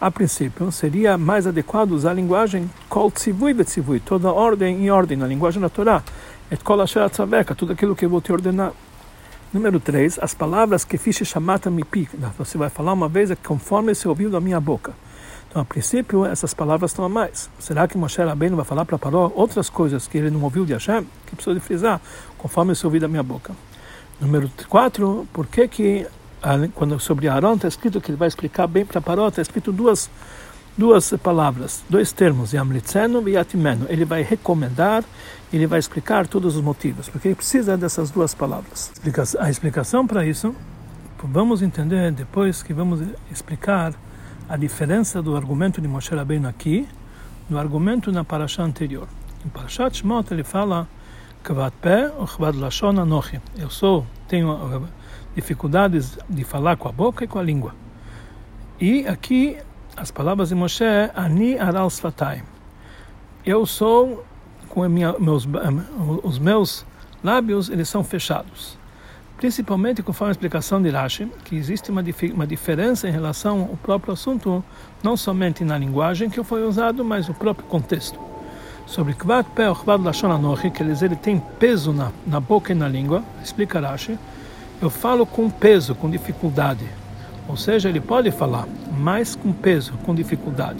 A 0.00 0.10
princípio, 0.10 0.70
seria 0.72 1.18
mais 1.18 1.46
adequado 1.46 1.92
usar 1.92 2.10
a 2.10 2.14
linguagem 2.14 2.70
kol 2.88 3.10
tzivui 3.10 3.52
betzivui, 3.52 4.00
toda 4.00 4.30
ordem 4.32 4.84
em 4.84 4.90
ordem, 4.90 5.16
na 5.16 5.26
linguagem 5.26 5.60
da 5.60 5.68
Torá. 5.68 6.02
Et 6.50 6.62
kol 6.62 6.80
asher 6.80 7.08
tudo 7.56 7.72
aquilo 7.72 7.96
que 7.96 8.04
eu 8.04 8.10
vou 8.10 8.20
te 8.20 8.32
ordenar. 8.32 8.72
Número 9.56 9.80
3, 9.80 10.18
as 10.20 10.34
palavras 10.34 10.84
que 10.84 10.98
fiz 10.98 11.16
chamata 11.16 11.70
me 11.70 11.82
pica. 11.82 12.14
Você 12.36 12.58
vai 12.58 12.68
falar 12.68 12.92
uma 12.92 13.08
vez 13.08 13.30
é 13.30 13.36
conforme 13.36 13.94
você 13.94 14.06
ouviu 14.06 14.28
da 14.28 14.38
minha 14.38 14.60
boca. 14.60 14.92
Então, 15.48 15.62
a 15.62 15.64
princípio, 15.64 16.26
essas 16.26 16.52
palavras 16.52 16.90
estão 16.90 17.06
a 17.06 17.08
mais. 17.08 17.48
Será 17.58 17.88
que 17.88 17.96
Moshe 17.96 18.20
Rabbeinu 18.20 18.54
vai 18.54 18.66
falar 18.66 18.84
para 18.84 18.98
Paró 18.98 19.32
outras 19.34 19.70
coisas 19.70 20.06
que 20.06 20.18
ele 20.18 20.28
não 20.28 20.42
ouviu 20.42 20.66
de 20.66 20.74
Hashem? 20.74 21.08
Que 21.24 21.34
precisa 21.34 21.54
de 21.54 21.60
frisar, 21.60 22.02
conforme 22.36 22.74
você 22.74 22.86
ouviu 22.86 23.00
da 23.00 23.08
minha 23.08 23.22
boca. 23.22 23.54
Número 24.20 24.50
4, 24.68 25.26
por 25.32 25.46
que 25.46 25.66
que 25.68 26.06
quando 26.74 27.00
sobre 27.00 27.26
Aaron 27.26 27.54
está 27.54 27.68
escrito 27.68 27.98
que 27.98 28.10
ele 28.10 28.18
vai 28.18 28.28
explicar 28.28 28.66
bem 28.66 28.84
para 28.84 29.00
Paró, 29.00 29.28
está 29.28 29.40
escrito 29.40 29.72
duas 29.72 30.10
duas 30.76 31.14
palavras, 31.22 31.82
dois 31.88 32.12
termos, 32.12 32.52
Yamlitzenu 32.52 33.26
e 33.26 33.32
Yatimenu. 33.32 33.86
Ele 33.88 34.04
vai 34.04 34.22
recomendar, 34.22 35.02
ele 35.52 35.66
vai 35.66 35.78
explicar 35.78 36.26
todos 36.26 36.56
os 36.56 36.62
motivos, 36.62 37.08
porque 37.08 37.28
ele 37.28 37.34
precisa 37.34 37.76
dessas 37.76 38.10
duas 38.10 38.34
palavras. 38.34 38.92
A 39.38 39.50
explicação 39.50 40.06
para 40.06 40.26
isso, 40.26 40.54
vamos 41.22 41.62
entender 41.62 42.12
depois 42.12 42.62
que 42.62 42.72
vamos 42.72 43.00
explicar 43.30 43.94
a 44.48 44.56
diferença 44.56 45.22
do 45.22 45.36
argumento 45.36 45.80
de 45.80 45.88
Moshe 45.88 46.14
Rabbeinu 46.14 46.48
aqui 46.48 46.86
do 47.48 47.58
argumento 47.58 48.10
na 48.10 48.24
paraxá 48.24 48.62
anterior. 48.62 49.08
Em 49.44 49.48
Parashat 49.48 49.98
Shemot 49.98 50.32
ele 50.32 50.42
fala 50.42 50.88
Pé 51.80 52.10
Anochi. 53.00 53.40
Eu 53.56 53.70
sou, 53.70 54.04
tenho 54.26 54.52
uh, 54.52 54.88
dificuldades 55.34 56.18
de 56.28 56.42
falar 56.42 56.76
com 56.76 56.88
a 56.88 56.92
boca 56.92 57.24
e 57.24 57.28
com 57.28 57.38
a 57.38 57.42
língua. 57.42 57.72
E 58.80 59.06
aqui 59.06 59.56
as 59.96 60.10
palavras 60.10 60.48
de 60.48 60.56
Moshe 60.56 60.84
Ani 61.14 61.56
Aral 61.58 61.86
Sfatayim. 61.88 62.42
Eu 63.44 63.64
sou, 63.64 64.25
com 64.68 64.86
minha, 64.88 65.14
meus, 65.18 65.48
os 66.22 66.38
meus 66.38 66.84
lábios, 67.22 67.68
eles 67.68 67.88
são 67.88 68.04
fechados. 68.04 68.76
Principalmente 69.36 70.02
conforme 70.02 70.30
a 70.30 70.32
explicação 70.32 70.80
de 70.80 70.88
Rashi, 70.88 71.28
que 71.44 71.56
existe 71.56 71.90
uma, 71.90 72.02
uma 72.34 72.46
diferença 72.46 73.06
em 73.08 73.12
relação 73.12 73.62
ao 73.62 73.76
próprio 73.76 74.14
assunto, 74.14 74.64
não 75.02 75.16
somente 75.16 75.62
na 75.64 75.76
linguagem 75.76 76.30
que 76.30 76.42
foi 76.42 76.66
usado, 76.66 77.04
mas 77.04 77.28
o 77.28 77.34
próprio 77.34 77.66
contexto 77.66 78.18
sobre 78.86 79.14
Kvad 79.14 79.48
Peh 79.54 79.74
Kvad 79.74 80.04
Lashon 80.04 80.30
Anochi, 80.30 80.70
que 80.70 80.82
ele 80.82 81.16
tem 81.16 81.42
peso 81.58 81.92
na, 81.92 82.12
na 82.26 82.40
boca 82.40 82.72
e 82.72 82.74
na 82.74 82.88
língua, 82.88 83.22
explica 83.42 83.80
Rashi, 83.80 84.16
eu 84.80 84.88
falo 84.88 85.26
com 85.26 85.50
peso, 85.50 85.94
com 85.94 86.08
dificuldade. 86.08 86.84
Ou 87.48 87.56
seja, 87.56 87.88
ele 87.88 88.00
pode 88.00 88.30
falar, 88.30 88.66
mas 88.96 89.34
com 89.34 89.52
peso, 89.52 89.94
com 90.04 90.14
dificuldade. 90.14 90.78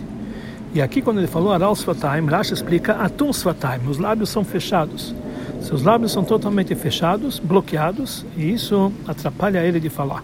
E 0.75 0.83
aqui, 0.83 1.01
quando 1.01 1.19
ele 1.19 1.27
falou 1.27 1.53
Aral 1.53 1.73
Svatayim, 1.73 2.27
Rashi 2.27 2.55
explica 2.55 2.95
Atum 2.95 3.31
Svatayim, 3.31 3.87
os 3.89 3.99
lábios 3.99 4.29
são 4.29 4.45
fechados. 4.45 5.15
Seus 5.61 5.83
lábios 5.83 6.13
são 6.13 6.23
totalmente 6.23 6.75
fechados, 6.75 7.39
bloqueados, 7.39 8.25
e 8.37 8.53
isso 8.53 8.93
atrapalha 9.07 9.65
ele 9.65 9.81
de 9.81 9.89
falar. 9.89 10.23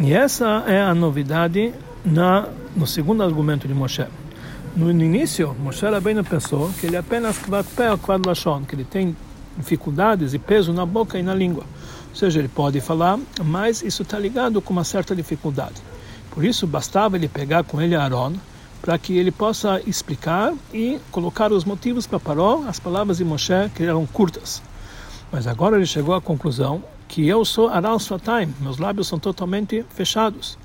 E 0.00 0.12
essa 0.12 0.64
é 0.66 0.80
a 0.80 0.94
novidade 0.94 1.74
na, 2.04 2.48
no 2.76 2.86
segundo 2.86 3.22
argumento 3.22 3.66
de 3.66 3.74
Moshe. 3.74 4.06
No, 4.76 4.90
início, 4.90 5.56
Moshe 5.58 5.84
Rabbeinu 5.84 6.22
pensou 6.22 6.70
que 6.78 6.86
ele 6.86 6.96
apenas 6.96 7.36
kvad 7.38 7.66
pé 7.74 7.90
ou 7.90 7.98
que 7.98 8.74
ele 8.76 8.84
tem 8.84 9.16
dificuldades 9.56 10.34
e 10.34 10.38
peso 10.38 10.72
na 10.72 10.86
boca 10.86 11.18
e 11.18 11.22
na 11.22 11.34
língua. 11.34 11.64
Ou 12.10 12.14
seja, 12.14 12.38
ele 12.38 12.48
pode 12.48 12.80
falar, 12.80 13.18
mas 13.44 13.82
isso 13.82 14.02
está 14.02 14.18
ligado 14.18 14.62
com 14.62 14.72
uma 14.72 14.84
certa 14.84 15.16
dificuldade. 15.16 15.82
Por 16.30 16.44
isso, 16.44 16.66
bastava 16.66 17.16
ele 17.16 17.26
pegar 17.26 17.64
com 17.64 17.82
ele 17.82 17.96
Aaron, 17.96 18.34
para 18.80 18.98
que 18.98 19.16
ele 19.16 19.30
possa 19.30 19.80
explicar 19.86 20.54
e 20.72 21.00
colocar 21.10 21.52
os 21.52 21.64
motivos 21.64 22.06
para 22.06 22.20
Paró, 22.20 22.64
as 22.66 22.78
palavras 22.78 23.18
de 23.18 23.24
Moshe, 23.24 23.70
que 23.74 23.82
eram 23.82 24.06
curtas. 24.06 24.62
Mas 25.30 25.46
agora 25.46 25.76
ele 25.76 25.86
chegou 25.86 26.14
à 26.14 26.20
conclusão 26.20 26.82
que 27.06 27.26
eu 27.26 27.44
sou 27.44 27.68
Aral 27.68 27.98
Swataim, 27.98 28.54
meus 28.60 28.78
lábios 28.78 29.08
são 29.08 29.18
totalmente 29.18 29.84
fechados 29.90 30.58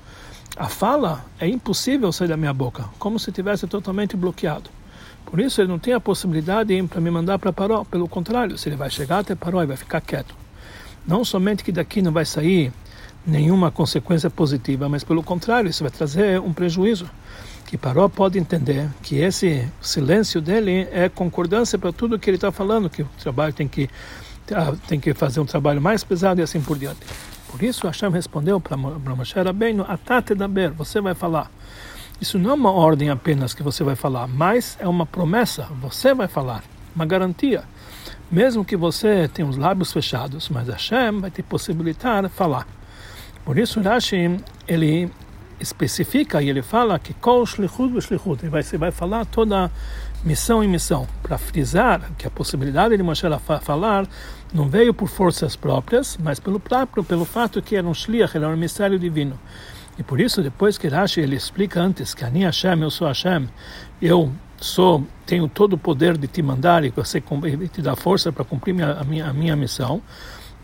a 0.56 0.68
fala 0.68 1.24
é 1.40 1.48
impossível 1.48 2.12
sair 2.12 2.28
da 2.28 2.36
minha 2.36 2.54
boca, 2.54 2.84
como 3.00 3.18
se 3.18 3.32
tivesse 3.32 3.66
totalmente 3.66 4.16
bloqueado. 4.16 4.70
Por 5.26 5.40
isso 5.40 5.60
ele 5.60 5.66
não 5.66 5.80
tem 5.80 5.92
a 5.92 5.98
possibilidade 5.98 6.80
para 6.84 7.00
me 7.00 7.10
mandar 7.10 7.40
para 7.40 7.52
Paró. 7.52 7.82
Pelo 7.82 8.06
contrário, 8.06 8.56
se 8.56 8.68
ele 8.68 8.76
vai 8.76 8.88
chegar 8.88 9.18
até 9.18 9.34
Paró 9.34 9.60
e 9.64 9.66
vai 9.66 9.76
ficar 9.76 10.00
quieto. 10.00 10.32
Não 11.04 11.24
somente 11.24 11.64
que 11.64 11.72
daqui 11.72 12.00
não 12.00 12.12
vai 12.12 12.24
sair 12.24 12.72
nenhuma 13.26 13.72
consequência 13.72 14.30
positiva, 14.30 14.88
mas 14.88 15.02
pelo 15.02 15.24
contrário, 15.24 15.68
isso 15.68 15.82
vai 15.82 15.90
trazer 15.90 16.40
um 16.40 16.52
prejuízo. 16.52 17.10
Que 17.66 17.76
Paró 17.76 18.08
pode 18.08 18.38
entender 18.38 18.88
que 19.02 19.16
esse 19.16 19.68
silêncio 19.80 20.40
dele 20.40 20.86
é 20.92 21.08
concordância 21.08 21.78
para 21.78 21.92
tudo 21.92 22.18
que 22.18 22.28
ele 22.28 22.36
está 22.36 22.52
falando, 22.52 22.90
que 22.90 23.02
o 23.02 23.08
trabalho 23.18 23.52
tem 23.52 23.66
que, 23.66 23.88
ah, 24.52 24.74
tem 24.86 25.00
que 25.00 25.14
fazer 25.14 25.40
um 25.40 25.46
trabalho 25.46 25.80
mais 25.80 26.04
pesado 26.04 26.40
e 26.40 26.44
assim 26.44 26.60
por 26.60 26.78
diante. 26.78 27.00
Por 27.48 27.62
isso 27.62 27.86
Hashem 27.86 28.10
respondeu 28.10 28.60
para 28.60 28.76
Moshe 28.76 29.40
Rabbeinu, 29.40 29.84
Atate 29.88 30.34
daber, 30.34 30.70
você 30.72 31.00
vai 31.00 31.14
falar. 31.14 31.50
Isso 32.20 32.38
não 32.38 32.50
é 32.50 32.54
uma 32.54 32.72
ordem 32.72 33.10
apenas 33.10 33.54
que 33.54 33.62
você 33.62 33.82
vai 33.82 33.96
falar, 33.96 34.26
mas 34.26 34.76
é 34.80 34.88
uma 34.88 35.06
promessa, 35.06 35.68
você 35.80 36.14
vai 36.14 36.28
falar, 36.28 36.62
uma 36.94 37.06
garantia. 37.06 37.64
Mesmo 38.30 38.64
que 38.64 38.76
você 38.76 39.28
tenha 39.28 39.48
os 39.48 39.56
lábios 39.56 39.92
fechados, 39.92 40.48
mas 40.48 40.68
Hashem 40.68 41.20
vai 41.20 41.30
te 41.30 41.42
possibilitar 41.42 42.28
falar. 42.28 42.66
Por 43.44 43.58
isso 43.58 43.80
Rashi, 43.80 44.40
ele 44.66 45.10
especifica 45.60 46.42
e 46.42 46.48
ele 46.48 46.62
fala 46.62 46.98
que 46.98 47.14
kol 47.14 47.46
shlichut 47.46 48.00
shlichut, 48.00 48.42
ele 48.42 48.50
vai, 48.50 48.62
vai 48.62 48.90
falar 48.90 49.24
toda 49.24 49.70
missão 50.24 50.64
em 50.64 50.68
missão, 50.68 51.06
para 51.22 51.36
frisar 51.36 52.10
que 52.16 52.26
a 52.26 52.30
possibilidade 52.30 52.96
de 52.96 53.02
Moshe 53.02 53.26
falar 53.60 54.06
não 54.52 54.68
veio 54.68 54.94
por 54.94 55.08
forças 55.08 55.54
próprias, 55.54 56.18
mas 56.22 56.40
pelo 56.40 56.58
próprio, 56.58 57.04
pelo 57.04 57.24
fato 57.24 57.60
que 57.60 57.76
era 57.76 57.86
um 57.86 57.92
shliach, 57.92 58.34
ele 58.34 58.44
era 58.44 58.54
um 58.54 58.56
emissário 58.56 58.98
divino. 58.98 59.38
E 59.98 60.02
por 60.02 60.20
isso, 60.20 60.42
depois 60.42 60.78
que 60.78 60.88
Rashi 60.88 61.20
ele 61.20 61.36
explica 61.36 61.80
antes 61.80 62.14
que 62.14 62.24
Ani 62.24 62.44
Hashem, 62.44 62.80
eu 62.82 62.90
sou 62.90 63.06
Hashem, 63.06 63.48
eu 64.00 64.32
sou, 64.56 65.06
tenho 65.26 65.46
todo 65.46 65.74
o 65.74 65.78
poder 65.78 66.16
de 66.16 66.26
te 66.26 66.42
mandar 66.42 66.84
e 66.84 66.90
você 66.90 67.20
te 67.20 67.82
dar 67.82 67.94
força 67.94 68.32
para 68.32 68.44
cumprir 68.44 68.72
minha, 68.72 68.92
a, 68.92 69.04
minha, 69.04 69.26
a 69.26 69.32
minha 69.32 69.54
missão, 69.54 70.02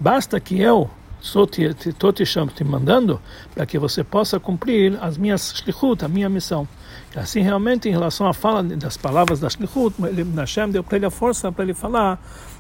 basta 0.01 0.41
que 0.41 0.59
eu 0.61 0.91
estou 1.21 1.47
te, 1.47 1.73
te, 1.75 1.93
te, 1.93 2.25
te 2.25 2.65
mandando 2.65 3.21
para 3.55 3.67
que 3.67 3.79
você 3.79 4.03
possa 4.03 4.41
cumprir 4.41 4.99
as 5.01 5.17
minhas 5.17 5.53
shlichut, 5.57 6.05
a 6.05 6.09
minha 6.09 6.29
missão. 6.29 6.67
E 7.15 7.19
assim, 7.19 7.41
realmente, 7.41 7.89
em 7.89 7.93
relação 7.93 8.27
à 8.27 8.33
fala 8.33 8.63
das 8.63 8.97
palavras 8.97 9.41
da 9.41 9.49
shlichut, 9.49 9.95
Hashem 10.37 10.71
deu 10.71 10.83
para 10.83 10.97
ele 10.97 11.07
a 11.07 11.11
força 11.11 11.53
para 11.53 11.65
ele 11.65 11.75
falar 11.75 12.19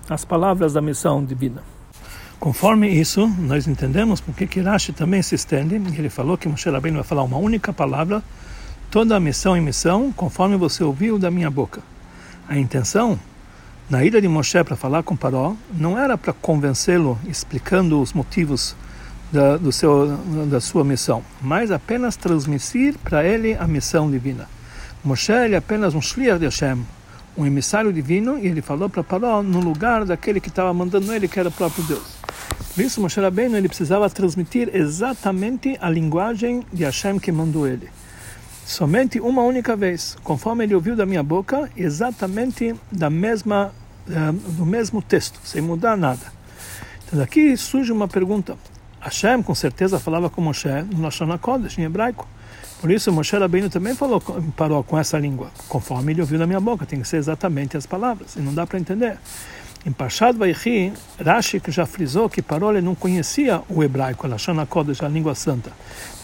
as 0.08 0.24
palavras 0.24 0.72
da 0.72 0.80
missão 0.80 1.24
divina. 1.24 1.62
Conforme 2.38 2.88
isso, 2.88 3.26
nós 3.38 3.66
entendemos 3.66 4.20
porque 4.20 4.46
que 4.46 4.60
Rashi 4.60 4.94
também 4.94 5.22
se 5.22 5.34
estende, 5.34 5.74
ele 5.74 6.08
falou 6.08 6.38
que 6.38 6.48
Moshe 6.48 6.70
Rabbeinu 6.70 6.96
vai 6.96 7.06
falar 7.06 7.22
uma 7.22 7.36
única 7.36 7.70
palavra, 7.70 8.22
toda 8.90 9.14
a 9.14 9.20
missão 9.20 9.54
em 9.56 9.60
missão, 9.60 10.10
conforme 10.10 10.56
você 10.56 10.82
ouviu 10.82 11.18
da 11.18 11.30
minha 11.30 11.50
boca. 11.50 11.82
A 12.48 12.58
intenção 12.58 13.20
na 13.90 14.04
ida 14.04 14.22
de 14.22 14.28
Moshe 14.28 14.62
para 14.62 14.76
falar 14.76 15.02
com 15.02 15.16
Paró 15.16 15.56
não 15.72 15.98
era 15.98 16.16
para 16.16 16.32
convencê-lo 16.32 17.18
explicando 17.26 18.00
os 18.00 18.12
motivos 18.12 18.76
da, 19.32 19.56
do 19.56 19.72
seu, 19.72 20.16
da 20.48 20.60
sua 20.60 20.84
missão, 20.84 21.24
mas 21.42 21.72
apenas 21.72 22.14
transmitir 22.14 22.96
para 23.02 23.24
ele 23.24 23.54
a 23.54 23.66
missão 23.66 24.08
divina. 24.08 24.48
Moshe 25.04 25.32
é 25.32 25.56
apenas 25.56 25.94
um 25.94 26.00
shliach 26.00 26.38
de 26.38 26.44
Hashem, 26.44 26.86
um 27.36 27.44
emissário 27.44 27.92
divino, 27.92 28.38
e 28.38 28.46
ele 28.46 28.62
falou 28.62 28.88
para 28.88 29.02
Paró 29.02 29.42
no 29.42 29.60
lugar 29.60 30.04
daquele 30.04 30.40
que 30.40 30.48
estava 30.48 30.72
mandando 30.72 31.12
ele, 31.12 31.26
que 31.26 31.40
era 31.40 31.48
o 31.48 31.52
próprio 31.52 31.82
Deus. 31.84 32.16
Por 32.74 32.84
isso, 32.84 33.00
Moshe 33.00 33.20
Rabbeinu 33.20 33.56
ele 33.56 33.68
precisava 33.68 34.08
transmitir 34.08 34.70
exatamente 34.72 35.76
a 35.80 35.90
linguagem 35.90 36.64
de 36.72 36.84
Hashem 36.84 37.18
que 37.18 37.32
mandou 37.32 37.66
ele. 37.66 37.88
Somente 38.64 39.20
uma 39.20 39.42
única 39.42 39.74
vez, 39.74 40.16
conforme 40.22 40.62
ele 40.62 40.76
ouviu 40.76 40.94
da 40.94 41.04
minha 41.04 41.24
boca, 41.24 41.68
exatamente 41.76 42.72
da 42.92 43.10
mesma, 43.10 43.72
do 44.06 44.66
mesmo 44.66 45.00
texto, 45.02 45.40
sem 45.44 45.60
mudar 45.60 45.96
nada. 45.96 46.32
Então 47.06 47.18
daqui 47.18 47.56
surge 47.56 47.92
uma 47.92 48.08
pergunta. 48.08 48.56
Hashem 49.00 49.42
com 49.42 49.54
certeza 49.54 49.98
falava 49.98 50.28
com 50.28 50.40
Moshe 50.42 50.68
no 50.92 51.02
Lashon 51.02 51.32
HaKodesh, 51.32 51.78
em 51.78 51.84
hebraico. 51.84 52.28
Por 52.80 52.90
isso, 52.90 53.12
Moshe 53.12 53.36
Rabbeinu 53.36 53.68
também 53.68 53.94
falou, 53.94 54.20
parou 54.56 54.82
com 54.82 54.98
essa 54.98 55.18
língua, 55.18 55.50
conforme 55.68 56.12
ele 56.12 56.22
ouviu 56.22 56.38
da 56.38 56.46
minha 56.46 56.60
boca. 56.60 56.86
Tem 56.86 57.00
que 57.00 57.08
ser 57.08 57.18
exatamente 57.18 57.76
as 57.76 57.84
palavras, 57.84 58.36
e 58.36 58.40
não 58.40 58.54
dá 58.54 58.66
para 58.66 58.78
entender. 58.78 59.18
Em 59.84 59.92
Parshat 59.92 60.36
Vaichi, 60.36 60.92
Rashi 61.22 61.60
já 61.68 61.86
frisou 61.86 62.28
que 62.28 62.42
Paró 62.42 62.70
ele 62.70 62.82
não 62.82 62.94
conhecia 62.94 63.62
o 63.68 63.82
hebraico, 63.82 64.26
Lashon 64.26 64.58
HaKodesh, 64.60 65.02
a 65.02 65.08
língua 65.08 65.34
santa. 65.34 65.72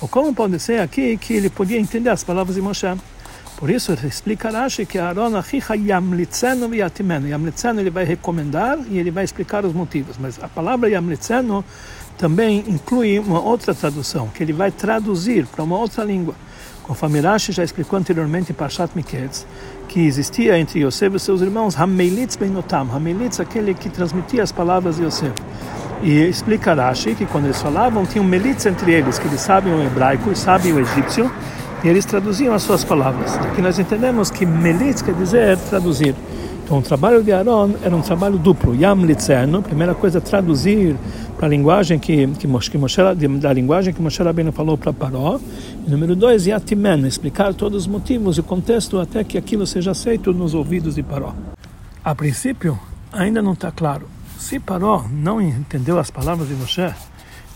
Ou 0.01 0.09
como 0.09 0.35
pode 0.35 0.59
ser 0.59 0.81
aqui 0.81 1.17
que 1.17 1.35
ele 1.35 1.51
podia 1.51 1.79
entender 1.79 2.11
as 2.11 2.23
palavras 2.23 2.57
de 2.57 2.63
Moshe? 2.63 2.87
Por 3.57 3.71
isso, 3.71 3.95
explica 4.05 4.51
Rashi 4.51 4.85
que 4.85 4.99
Aaron 4.99 5.35
achicha 5.35 5.75
yamlitzenu 5.75 6.69
viyatimenu. 6.69 7.27
Yamlitzenu 7.29 7.81
ele 7.81 7.89
vai 7.89 8.05
recomendar 8.05 8.79
e 8.91 8.99
ele 8.99 9.11
vai 9.11 9.25
explicar 9.25 9.65
os 9.65 9.73
motivos. 9.73 10.17
Mas 10.21 10.39
a 10.43 10.47
palavra 10.47 10.91
yamlitzenu 10.91 11.65
também 12.19 12.65
inclui 12.69 13.19
uma 13.19 13.41
outra 13.41 13.75
tradução, 13.75 14.29
que 14.29 14.43
ele 14.43 14.53
vai 14.53 14.71
traduzir 14.71 15.47
para 15.47 15.65
uma 15.65 15.77
outra 15.79 16.05
língua. 16.05 16.35
Conforme 16.83 17.19
Rashi 17.21 17.51
já 17.51 17.65
explicou 17.65 17.99
anteriormente 17.99 18.53
em 18.53 18.55
Parshat 18.55 18.93
Miketz, 18.95 19.47
que 19.89 20.01
existia 20.01 20.59
entre 20.59 20.85
Yosef 20.85 21.17
e 21.17 21.19
seus 21.19 21.41
irmãos 21.41 21.81
Hamelitz 21.81 22.37
Beinotam, 22.37 22.89
Hamelitz 22.95 23.41
aquele 23.41 23.73
que 23.73 23.89
transmitia 23.89 24.43
as 24.43 24.53
palavras 24.53 24.97
de 24.97 25.05
Yosef. 25.05 25.35
E 26.03 26.13
explica 26.29 26.75
Rashi 26.75 27.15
que 27.15 27.25
quando 27.25 27.47
eles 27.47 27.61
falavam, 27.61 28.05
tinha 28.05 28.23
um 28.23 28.27
melitz 28.27 28.67
entre 28.67 28.93
eles, 28.93 29.19
que 29.19 29.27
eles 29.27 29.41
sabem 29.41 29.73
o 29.73 29.83
hebraico 29.83 30.31
e 30.31 30.37
sabem 30.37 30.75
o 30.75 30.79
egípcio, 30.79 31.33
e 31.85 31.89
eles 31.89 32.05
traduziam 32.05 32.55
as 32.55 32.63
suas 32.63 32.85
palavras. 32.85 33.37
Aqui 33.37 33.61
nós 33.61 33.79
entendemos 33.79 34.31
que 34.31 34.47
melitz 34.47 35.03
quer 35.03 35.15
dizer 35.15 35.59
traduzir. 35.59 36.15
Então 36.65 36.79
o 36.79 36.83
trabalho 36.83 37.23
de 37.23 37.33
Aaron 37.33 37.75
era 37.81 37.95
um 37.95 38.01
trabalho 38.01 38.39
duplo. 38.39 38.75
Yam 38.75 39.05
litzerno, 39.05 39.63
primeira 39.63 39.95
coisa, 39.95 40.21
traduzir 40.21 40.97
para 41.37 41.47
a 41.47 41.49
linguagem 41.49 41.97
que, 41.97 42.27
que, 42.27 42.49
que 42.49 42.79
Moshe, 42.79 42.99
da 43.41 43.53
linguagem 43.53 43.95
que 43.95 44.03
Moshe 44.03 44.21
Rabbeinu 44.21 44.51
falou 44.51 44.77
para 44.77 44.93
Paró. 44.93 45.39
E 45.87 45.89
número 45.89 46.17
dois, 46.17 46.47
Yatimen, 46.47 47.07
explicar 47.07 47.55
todos 47.55 47.83
os 47.83 47.87
motivos 47.87 48.37
e 48.37 48.43
contexto 48.43 48.99
até 48.99 49.23
que 49.23 49.39
aquilo 49.39 49.65
seja 49.65 49.93
aceito 49.93 50.33
nos 50.33 50.55
ouvidos 50.55 50.97
de 50.97 51.05
Paró. 51.05 51.35
A 52.03 52.15
princípio, 52.17 52.77
ainda 53.13 53.41
não 53.41 53.53
está 53.53 53.71
claro. 53.71 54.09
Se 54.37 54.59
Paró 54.59 55.05
não 55.09 55.41
entendeu 55.41 56.01
as 56.01 56.11
palavras 56.11 56.49
de 56.49 56.55
Moshe, 56.55 56.93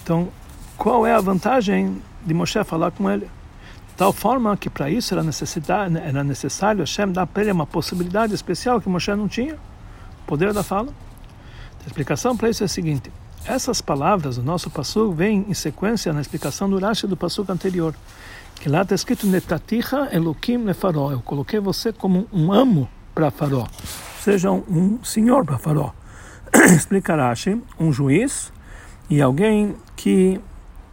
então 0.05 0.29
qual 0.77 1.05
é 1.05 1.13
a 1.13 1.21
vantagem 1.21 1.97
de 2.25 2.33
Moshe 2.33 2.63
falar 2.63 2.93
com 2.93 3.11
ele? 3.11 3.27
Tal 4.01 4.15
forma 4.15 4.57
que 4.57 4.71
para 4.71 4.89
isso 4.89 5.13
era, 5.13 5.23
necessidade, 5.23 5.95
era 5.99 6.25
necessário 6.25 6.81
Hashem 6.81 7.13
dar 7.13 7.27
para 7.27 7.43
ele 7.43 7.53
uma 7.53 7.67
possibilidade 7.67 8.33
especial 8.35 8.81
que 8.81 8.89
Moshe 8.89 9.15
não 9.15 9.29
tinha. 9.29 9.59
poder 10.27 10.55
da 10.55 10.63
fala. 10.63 10.89
A 11.85 11.87
explicação 11.87 12.35
para 12.35 12.49
isso 12.49 12.63
é 12.63 12.65
a 12.65 12.69
seguinte: 12.69 13.13
essas 13.45 13.83
palavras 13.83 14.37
do 14.37 14.43
nosso 14.43 14.71
passo 14.71 15.13
vêm 15.13 15.45
em 15.47 15.53
sequência 15.53 16.15
na 16.15 16.23
explicação 16.23 16.71
do 16.71 16.79
Rashi 16.79 17.07
do 17.07 17.15
passo 17.15 17.45
anterior, 17.47 17.95
que 18.55 18.71
lá 18.71 18.81
está 18.81 18.95
escrito 18.95 19.27
Netaticha 19.27 20.09
Elokim 20.11 20.65
Lefaró. 20.65 21.13
Eu 21.13 21.21
coloquei 21.21 21.61
você 21.61 21.93
como 21.93 22.27
um 22.33 22.51
amo 22.55 22.89
para 23.15 23.31
Faró, 23.31 23.67
seja 24.19 24.51
um 24.51 24.99
senhor 25.05 25.45
para 25.45 25.59
Faró. 25.59 25.93
Explica 26.75 27.17
Rashi, 27.17 27.63
um 27.79 27.93
juiz 27.93 28.51
e 29.11 29.21
alguém 29.21 29.77
que 29.95 30.41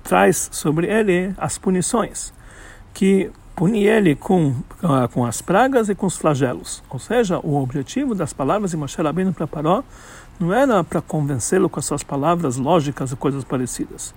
traz 0.03 0.49
sobre 0.51 0.87
ele 0.87 1.33
as 1.37 1.57
punições, 1.57 2.33
que 2.97 3.29
pune 3.55 3.85
ele 3.85 4.15
com, 4.15 4.55
com 5.13 5.23
as 5.23 5.39
pragas 5.39 5.87
e 5.87 5.93
com 5.93 6.07
os 6.07 6.17
flagelos. 6.17 6.81
Ou 6.89 6.97
seja, 6.97 7.37
o 7.43 7.61
objetivo 7.61 8.15
das 8.15 8.33
palavras 8.33 8.71
de 8.71 8.77
Moshe 8.77 8.99
Rabbeinu 8.99 9.31
para 9.31 9.45
Paró 9.45 9.83
não 10.39 10.51
era 10.51 10.83
para 10.83 10.99
convencê-lo 10.99 11.69
com 11.69 11.79
as 11.79 11.85
suas 11.85 12.01
palavras 12.01 12.57
lógicas 12.57 13.11
e 13.11 13.15
coisas 13.15 13.43
parecidas. 13.43 14.15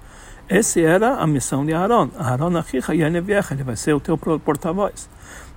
Essa 0.48 0.80
era 0.80 1.16
a 1.16 1.26
missão 1.26 1.66
de 1.66 1.74
Aaron. 1.74 2.08
Aaron 2.18 2.56
Achicha 2.56 2.94
ele 2.94 3.62
vai 3.62 3.76
ser 3.76 3.92
o 3.92 4.00
teu 4.00 4.16
porta-voz. 4.16 5.10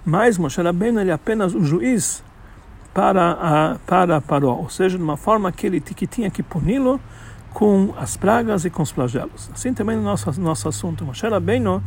Mas 0.06 0.38
Moshe 0.38 0.62
Rabbeinu 0.62 1.00
ele 1.00 1.12
é 1.12 1.14
apenas 1.14 1.56
o 1.56 1.64
juiz 1.64 2.22
para 2.94 3.32
a, 3.32 3.76
para 3.88 4.20
Paró, 4.20 4.56
ou 4.56 4.70
seja, 4.70 4.98
de 4.98 5.04
uma 5.04 5.16
forma 5.16 5.50
que 5.50 5.66
ele 5.66 5.80
que 5.80 6.06
tinha 6.06 6.30
que 6.30 6.44
puni-lo 6.44 7.00
com 7.54 7.94
as 7.98 8.18
pragas 8.18 8.66
e 8.66 8.70
com 8.70 8.84
os 8.84 8.92
flagelos. 8.92 9.50
Assim 9.54 9.74
também 9.74 9.96
no 9.96 10.04
nosso 10.04 10.42
nosso 10.42 10.68
assunto, 10.68 11.06
Moshe 11.06 11.28
Rabbeinu, 11.28 11.82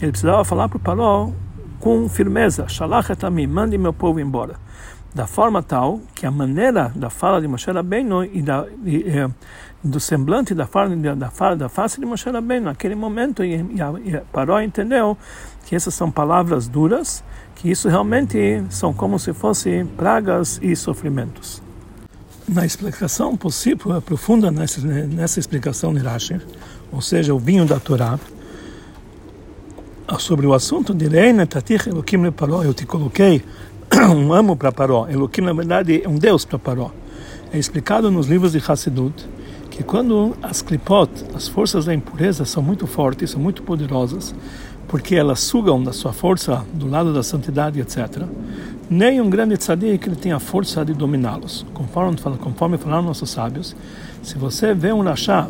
ele 0.00 0.10
precisava 0.10 0.44
falar 0.44 0.68
para 0.68 0.78
o 0.78 0.80
Paró 0.80 1.30
com 1.78 2.08
firmeza, 2.08 2.68
Shalach 2.68 3.10
etamim, 3.10 3.46
mande 3.46 3.76
meu 3.78 3.92
povo 3.92 4.20
embora. 4.20 4.56
Da 5.14 5.26
forma 5.26 5.62
tal 5.62 6.00
que 6.14 6.24
a 6.24 6.30
maneira 6.30 6.92
da 6.94 7.10
fala 7.10 7.40
de 7.40 7.48
Moshe 7.48 7.70
Rabbeinu 7.70 8.24
e, 8.24 8.42
da, 8.42 8.66
e, 8.84 8.96
e 8.96 9.30
do 9.82 9.98
semblante 9.98 10.54
da 10.54 10.66
fala, 10.66 10.94
da 10.96 11.30
fala 11.30 11.56
da 11.56 11.68
face 11.68 12.00
de 12.00 12.06
Moshe 12.06 12.30
Rabbeinu, 12.30 12.66
naquele 12.66 12.94
momento, 12.94 13.44
e, 13.44 13.54
e, 13.54 14.08
e 14.08 14.20
Paró 14.32 14.60
entendeu 14.60 15.16
que 15.66 15.74
essas 15.74 15.94
são 15.94 16.10
palavras 16.10 16.68
duras, 16.68 17.24
que 17.56 17.70
isso 17.70 17.88
realmente 17.88 18.64
são 18.70 18.92
como 18.92 19.18
se 19.18 19.32
fossem 19.32 19.84
pragas 19.84 20.58
e 20.62 20.74
sofrimentos 20.76 21.62
na 22.50 22.66
explicação 22.66 23.36
possível, 23.36 24.02
profunda 24.02 24.50
nessa, 24.50 24.80
nessa 24.80 25.38
explicação 25.38 25.94
de 25.94 26.00
Rashi, 26.00 26.40
ou 26.90 27.00
seja, 27.00 27.32
o 27.32 27.38
vinho 27.38 27.64
da 27.64 27.78
Torá, 27.78 28.18
sobre 30.18 30.44
o 30.46 30.52
assunto 30.52 30.92
de 30.92 31.06
Reina 31.06 31.46
Tatich 31.46 31.88
Elokim 31.88 32.16
le 32.22 32.32
Paró, 32.32 32.64
eu 32.64 32.74
te 32.74 32.84
coloquei 32.84 33.44
um 34.12 34.32
amo 34.32 34.56
para 34.56 34.72
Paró. 34.72 35.06
Elokim, 35.08 35.42
na 35.42 35.52
verdade, 35.52 36.02
é 36.04 36.08
um 36.08 36.18
Deus 36.18 36.44
para 36.44 36.58
Paró. 36.58 36.90
É 37.52 37.58
explicado 37.58 38.10
nos 38.10 38.26
livros 38.26 38.52
de 38.52 38.58
Hassidut 38.58 39.28
que 39.70 39.84
quando 39.84 40.36
as 40.42 40.60
klipot, 40.60 41.10
as 41.32 41.46
forças 41.46 41.84
da 41.84 41.94
impureza, 41.94 42.44
são 42.44 42.62
muito 42.62 42.88
fortes, 42.88 43.30
são 43.30 43.40
muito 43.40 43.62
poderosas, 43.62 44.34
porque 44.90 45.14
elas 45.14 45.40
sugam 45.40 45.82
da 45.82 45.92
sua 45.92 46.12
força 46.12 46.64
do 46.74 46.86
lado 46.88 47.14
da 47.14 47.22
santidade, 47.22 47.80
etc 47.80 48.26
nem 48.90 49.20
um 49.20 49.30
grande 49.30 49.56
tzadik 49.56 50.08
ele 50.08 50.16
tem 50.16 50.32
a 50.32 50.40
força 50.40 50.84
de 50.84 50.92
dominá-los. 50.92 51.64
Conforme, 51.72 52.16
conforme 52.40 52.76
falaram 52.76 53.04
nossos 53.04 53.30
sábios, 53.30 53.76
se 54.20 54.36
você 54.36 54.74
vê 54.74 54.92
um 54.92 55.00
rachá 55.02 55.46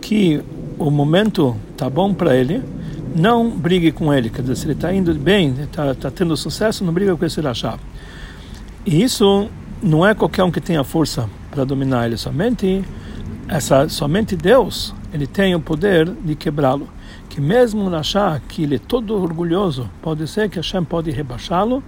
que 0.00 0.42
o 0.78 0.90
momento 0.90 1.54
está 1.70 1.90
bom 1.90 2.14
para 2.14 2.34
ele, 2.34 2.62
não 3.14 3.50
brigue 3.50 3.92
com 3.92 4.12
ele. 4.12 4.30
Quer 4.30 4.40
dizer, 4.40 4.56
se 4.56 4.64
ele 4.64 4.72
está 4.72 4.92
indo 4.92 5.12
bem, 5.14 5.54
está 5.60 5.94
tá 5.94 6.10
tendo 6.10 6.34
sucesso, 6.34 6.82
não 6.82 6.92
briga 6.92 7.14
com 7.14 7.26
esse 7.26 7.42
rachá. 7.42 7.78
E 8.86 9.02
isso 9.02 9.48
não 9.82 10.06
é 10.06 10.14
qualquer 10.14 10.44
um 10.44 10.50
que 10.50 10.60
tenha 10.60 10.82
força 10.82 11.28
para 11.50 11.64
dominar 11.64 12.06
ele, 12.06 12.16
somente 12.16 12.82
essa, 13.48 13.86
somente 13.88 14.34
Deus 14.34 14.94
ele 15.12 15.26
tem 15.26 15.54
o 15.54 15.60
poder 15.60 16.08
de 16.08 16.34
quebrá-lo. 16.34 16.88
Que 17.38 17.42
mesmo 17.42 17.88
rachá 17.88 18.40
que 18.48 18.64
ele 18.64 18.74
é 18.74 18.78
todo 18.80 19.14
orgulhoso, 19.14 19.88
pode 20.02 20.26
ser 20.26 20.50
que 20.50 20.56
Hashem 20.56 20.82
pode 20.82 21.12
rebaixá-lo 21.12 21.84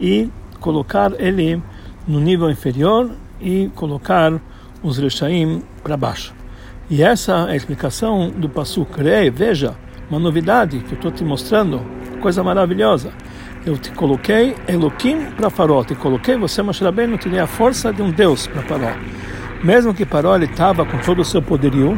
e 0.00 0.28
colocar 0.58 1.12
ele 1.20 1.62
no 2.04 2.18
nível 2.18 2.50
inferior 2.50 3.08
e 3.40 3.70
colocar 3.76 4.32
os 4.82 4.98
Rechaim 4.98 5.62
para 5.84 5.96
baixo. 5.96 6.34
E 6.90 7.00
essa 7.00 7.46
é 7.48 7.52
a 7.52 7.54
explicação 7.54 8.28
do 8.28 8.48
Passuk. 8.48 8.90
Veja, 9.32 9.76
uma 10.10 10.18
novidade 10.18 10.80
que 10.80 10.94
eu 10.94 10.96
estou 10.96 11.12
te 11.12 11.22
mostrando, 11.22 11.80
coisa 12.20 12.42
maravilhosa. 12.42 13.12
Eu 13.64 13.78
te 13.78 13.92
coloquei 13.92 14.56
Eloquim 14.66 15.26
para 15.36 15.48
Farol, 15.48 15.84
te 15.84 15.94
coloquei 15.94 16.36
você, 16.36 16.60
Moshe 16.60 16.82
Rabbeinu, 16.82 17.16
te 17.16 17.38
a 17.38 17.46
força 17.46 17.92
de 17.92 18.02
um 18.02 18.10
Deus 18.10 18.48
para 18.48 18.62
Farol. 18.62 18.96
Mesmo 19.62 19.94
que 19.94 20.04
Farol 20.04 20.42
estava 20.42 20.84
com 20.84 20.98
todo 20.98 21.20
o 21.20 21.24
seu 21.24 21.40
poderio, 21.40 21.96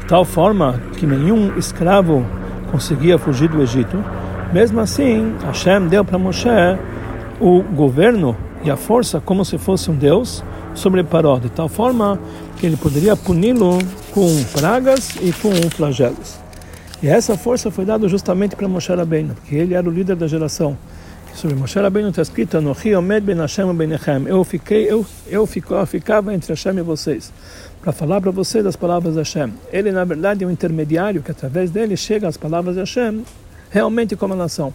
de 0.00 0.06
tal 0.06 0.24
forma 0.24 0.82
que 0.96 1.06
nenhum 1.06 1.56
escravo 1.56 2.39
conseguia 2.70 3.18
fugir 3.18 3.48
do 3.48 3.62
Egito, 3.62 4.02
mesmo 4.52 4.80
assim, 4.80 5.34
Hashem 5.44 5.88
deu 5.88 6.04
para 6.04 6.18
Moshe 6.18 6.48
o 7.40 7.62
governo 7.62 8.36
e 8.64 8.70
a 8.70 8.76
força 8.76 9.20
como 9.20 9.44
se 9.44 9.58
fosse 9.58 9.90
um 9.90 9.94
deus 9.94 10.42
sobre 10.74 11.02
Paró, 11.02 11.38
de 11.38 11.48
tal 11.48 11.68
forma 11.68 12.18
que 12.56 12.66
ele 12.66 12.76
poderia 12.76 13.16
puni-lo 13.16 13.78
com 14.12 14.44
pragas 14.52 15.16
e 15.20 15.32
com 15.32 15.50
flagelos. 15.70 16.38
E 17.02 17.08
essa 17.08 17.36
força 17.36 17.70
foi 17.70 17.84
dada 17.84 18.06
justamente 18.08 18.54
para 18.54 18.68
Moshe 18.68 18.92
Rabbeinu, 18.92 19.34
porque 19.34 19.54
ele 19.54 19.74
era 19.74 19.88
o 19.88 19.90
líder 19.90 20.16
da 20.16 20.26
geração. 20.26 20.76
Sobre 21.34 21.56
Moshe 21.56 21.78
Rabbeinu 21.78 22.10
está 22.10 22.22
escrito: 22.22 22.58
"Anochi 22.58 22.94
omed 22.94 23.24
ben 23.24 23.38
Hashem 23.38 23.72
benechem". 23.74 24.26
Eu 24.26 24.44
fiquei, 24.44 24.90
eu 24.90 25.06
eu 25.26 25.46
ficava 25.86 26.34
entre 26.34 26.52
Hashem 26.52 26.78
e 26.78 26.82
vocês, 26.82 27.32
para 27.80 27.92
falar 27.92 28.20
para 28.20 28.30
vocês 28.30 28.66
as 28.66 28.76
palavras 28.76 29.14
de 29.14 29.20
Hashem. 29.20 29.52
Ele 29.72 29.90
na 29.90 30.04
verdade 30.04 30.44
é 30.44 30.46
um 30.46 30.50
intermediário 30.50 31.22
que 31.22 31.30
através 31.30 31.70
dele 31.70 31.96
chega 31.96 32.28
as 32.28 32.36
palavras 32.36 32.74
de 32.74 32.80
Hashem 32.80 33.24
realmente 33.70 34.16
como 34.16 34.34
a 34.34 34.36
nação. 34.36 34.74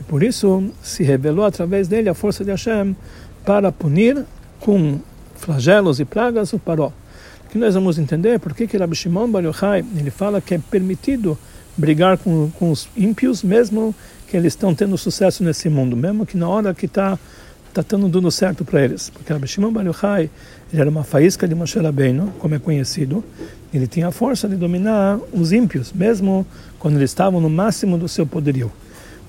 E 0.00 0.02
por 0.02 0.22
isso 0.22 0.64
se 0.82 1.02
revelou 1.04 1.44
através 1.44 1.86
dele 1.86 2.08
a 2.08 2.14
força 2.14 2.44
de 2.44 2.50
Hashem 2.50 2.96
para 3.44 3.70
punir 3.70 4.24
com 4.58 4.98
flagelos 5.36 6.00
e 6.00 6.04
pragas 6.04 6.52
o 6.52 6.58
Paró. 6.58 6.92
Que 7.50 7.58
nós 7.58 7.74
vamos 7.74 7.98
entender 7.98 8.38
por 8.38 8.54
que 8.54 8.66
que 8.66 8.76
Rabbi 8.76 8.94
Shimon 8.96 9.30
Bar 9.30 9.44
Yochai, 9.44 9.84
ele 9.96 10.10
fala 10.10 10.40
que 10.40 10.54
é 10.54 10.58
permitido 10.58 11.36
brigar 11.76 12.18
com, 12.18 12.50
com 12.50 12.70
os 12.70 12.88
ímpios 12.96 13.42
mesmo 13.42 13.94
que 14.30 14.36
eles 14.36 14.52
estão 14.52 14.74
tendo 14.74 14.96
sucesso 14.96 15.42
nesse 15.42 15.68
mundo, 15.68 15.96
mesmo 15.96 16.24
que 16.24 16.36
na 16.36 16.48
hora 16.48 16.72
que 16.72 16.86
está 16.86 17.18
está 17.70 17.84
dando 17.88 18.08
tudo 18.10 18.30
certo 18.30 18.64
para 18.64 18.84
eles. 18.84 19.10
Porque 19.10 19.32
Rabbi 19.32 19.46
Shimon 19.46 19.72
Bar 19.72 19.86
Yochai, 19.86 20.30
ele 20.72 20.80
era 20.80 20.90
uma 20.90 21.04
faísca 21.04 21.46
de 21.46 21.54
Moshe 21.54 21.78
Rabbeinu, 21.78 22.32
como 22.38 22.54
é 22.54 22.58
conhecido, 22.58 23.24
ele 23.72 23.86
tinha 23.86 24.08
a 24.08 24.10
força 24.10 24.48
de 24.48 24.56
dominar 24.56 25.18
os 25.32 25.52
ímpios, 25.52 25.92
mesmo 25.92 26.44
quando 26.78 26.96
eles 26.96 27.10
estavam 27.10 27.40
no 27.40 27.48
máximo 27.48 27.96
do 27.96 28.08
seu 28.08 28.26
poderio. 28.26 28.70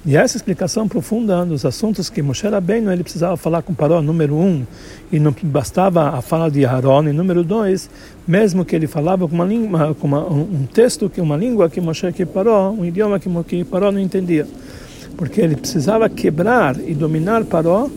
E 0.03 0.17
essa 0.17 0.35
explicação 0.35 0.87
profunda 0.87 1.45
dos 1.45 1.63
assuntos 1.63 2.09
que 2.09 2.23
Moshe 2.23 2.47
Rabbeinu 2.47 2.91
ele 2.91 3.03
precisava 3.03 3.37
falar 3.37 3.61
com 3.61 3.71
Paró, 3.71 4.01
número 4.01 4.35
um, 4.35 4.65
e 5.11 5.19
não 5.19 5.35
bastava 5.43 6.09
a 6.09 6.21
fala 6.23 6.49
de 6.49 6.65
Aaron, 6.65 7.07
e 7.09 7.13
número 7.13 7.43
dois, 7.43 7.87
mesmo 8.27 8.65
que 8.65 8.75
ele 8.75 8.87
falava 8.87 9.27
com 9.27 9.35
uma 9.35 9.45
língua, 9.45 9.93
com 9.93 10.07
uma, 10.07 10.27
um 10.27 10.65
texto 10.65 11.07
que 11.07 11.21
uma 11.21 11.37
língua 11.37 11.69
que 11.69 11.79
Moshe 11.79 12.11
que 12.11 12.25
Paró, 12.25 12.71
um 12.71 12.83
idioma 12.83 13.19
que, 13.19 13.29
que 13.43 13.63
Paró 13.63 13.91
não 13.91 13.99
entendia, 13.99 14.47
porque 15.21 15.39
ele 15.39 15.55
precisava 15.55 16.09
quebrar 16.09 16.75
e 16.79 16.95
dominar 16.95 17.43
Paró 17.43 17.87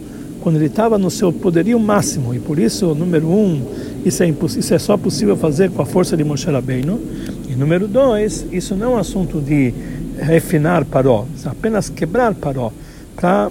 quando 0.42 0.56
ele 0.56 0.66
estava 0.66 0.98
no 0.98 1.10
seu 1.10 1.32
poderio 1.32 1.80
máximo, 1.80 2.34
e 2.34 2.38
por 2.38 2.58
isso, 2.58 2.94
número 2.94 3.26
um, 3.26 3.62
isso 4.04 4.22
é, 4.22 4.28
isso 4.28 4.74
é 4.74 4.78
só 4.78 4.94
possível 4.98 5.34
fazer 5.34 5.70
com 5.70 5.80
a 5.80 5.87
força 5.87 6.18
de 6.18 6.22
Moshe 6.22 6.50
Rabbeinu, 6.50 7.00
e 7.48 7.54
número 7.54 7.88
dois, 7.88 8.44
isso 8.52 8.76
não 8.76 8.92
é 8.92 8.96
um 8.96 8.98
assunto 8.98 9.40
de 9.40 9.72
refinar 10.18 10.84
Paró, 10.84 11.24
apenas 11.46 11.88
quebrar 11.88 12.34
Paró, 12.34 12.70
para 13.16 13.50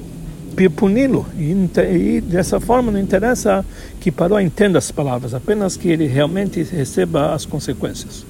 puni-lo. 0.75 1.25
E, 1.36 1.51
e, 1.81 2.21
dessa 2.21 2.59
forma 2.59 2.91
não 2.91 2.99
interessa 2.99 3.65
que 3.99 4.12
Paró 4.12 4.39
entenda 4.39 4.77
as 4.77 4.91
palavras, 4.91 5.33
apenas 5.33 5.75
que 5.75 5.88
ele 5.88 6.05
realmente 6.05 6.62
receba 6.62 7.33
as 7.33 7.43
consequências. 7.43 8.23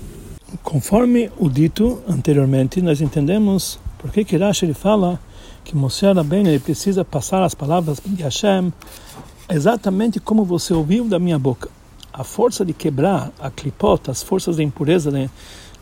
Conforme 0.64 1.30
o 1.38 1.50
dito 1.50 2.02
anteriormente, 2.08 2.82
nós 2.82 3.02
entendemos 3.02 3.78
por 3.98 4.10
que 4.10 4.38
Rashi 4.38 4.74
fala 4.74 5.20
que 5.64 5.76
Moshe 5.76 6.06
Rabbeinu 6.06 6.50
ele 6.50 6.60
precisa 6.60 7.06
passar 7.06 7.44
as 7.44 7.56
palavras 7.56 8.00
de 8.06 8.22
Hashem 8.24 8.72
exatamente 9.50 10.20
como 10.20 10.44
você 10.44 10.74
ouviu 10.74 11.06
da 11.06 11.20
minha 11.20 11.40
boca. 11.40 11.70
A 12.12 12.24
força 12.24 12.64
de 12.64 12.74
quebrar 12.74 13.32
a 13.40 13.50
clipota, 13.50 14.12
as 14.12 14.22
forças 14.22 14.58
da 14.58 14.64
impureza, 14.64 15.10
né? 15.10 15.30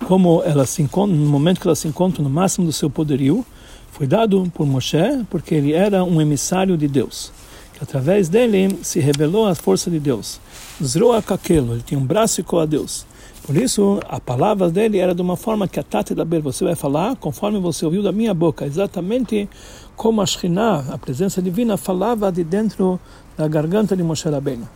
como 0.06 0.42
ela 0.44 0.66
se 0.66 0.82
encontra, 0.82 1.16
no 1.16 1.26
momento 1.26 1.60
que 1.60 1.68
ela 1.68 1.76
se 1.76 1.88
encontra 1.88 2.24
no 2.24 2.30
máximo 2.30 2.66
do 2.66 2.74
seu 2.74 2.90
poderio, 2.90 3.46
foi 3.92 4.08
dado 4.08 4.50
por 4.54 4.66
Moshe 4.66 5.26
porque 5.30 5.56
ele 5.56 5.74
era 5.74 6.04
um 6.04 6.22
emissário 6.22 6.78
de 6.78 6.88
Deus. 6.88 7.32
Que 7.74 7.84
através 7.84 8.30
dele 8.30 8.80
se 8.82 9.00
revelou 9.00 9.46
a 9.46 9.56
força 9.56 9.90
de 9.90 10.00
Deus. 10.00 10.40
Zroa 10.82 11.22
Kakelo, 11.22 11.74
ele 11.74 11.84
tinha 11.86 12.00
um 12.00 12.06
braço 12.06 12.42
igual 12.42 12.64
a 12.64 12.66
Deus. 12.66 13.06
Por 13.44 13.58
isso, 13.58 14.00
a 14.08 14.20
palavra 14.20 14.70
dele 14.70 15.00
era 15.00 15.16
de 15.16 15.22
uma 15.22 15.36
forma 15.36 15.68
que 15.68 15.80
a 15.80 15.84
Tati 15.84 16.14
da 16.14 16.24
Ber, 16.24 16.42
você 16.42 16.64
vai 16.64 16.76
falar 16.76 17.16
conforme 17.16 17.60
você 17.60 17.84
ouviu 17.84 18.04
da 18.04 18.12
minha 18.12 18.34
boca, 18.34 18.66
exatamente 18.66 19.50
como 19.96 20.22
a 20.22 20.26
Shekhinah, 20.26 20.86
a 20.92 20.98
presença 20.98 21.42
divina, 21.42 21.76
falava 21.76 22.32
de 22.32 22.44
dentro 22.44 23.00
da 23.36 23.48
garganta 23.48 23.96
de 23.96 24.04
Moshe 24.04 24.30
Rabbeinu. 24.30 24.68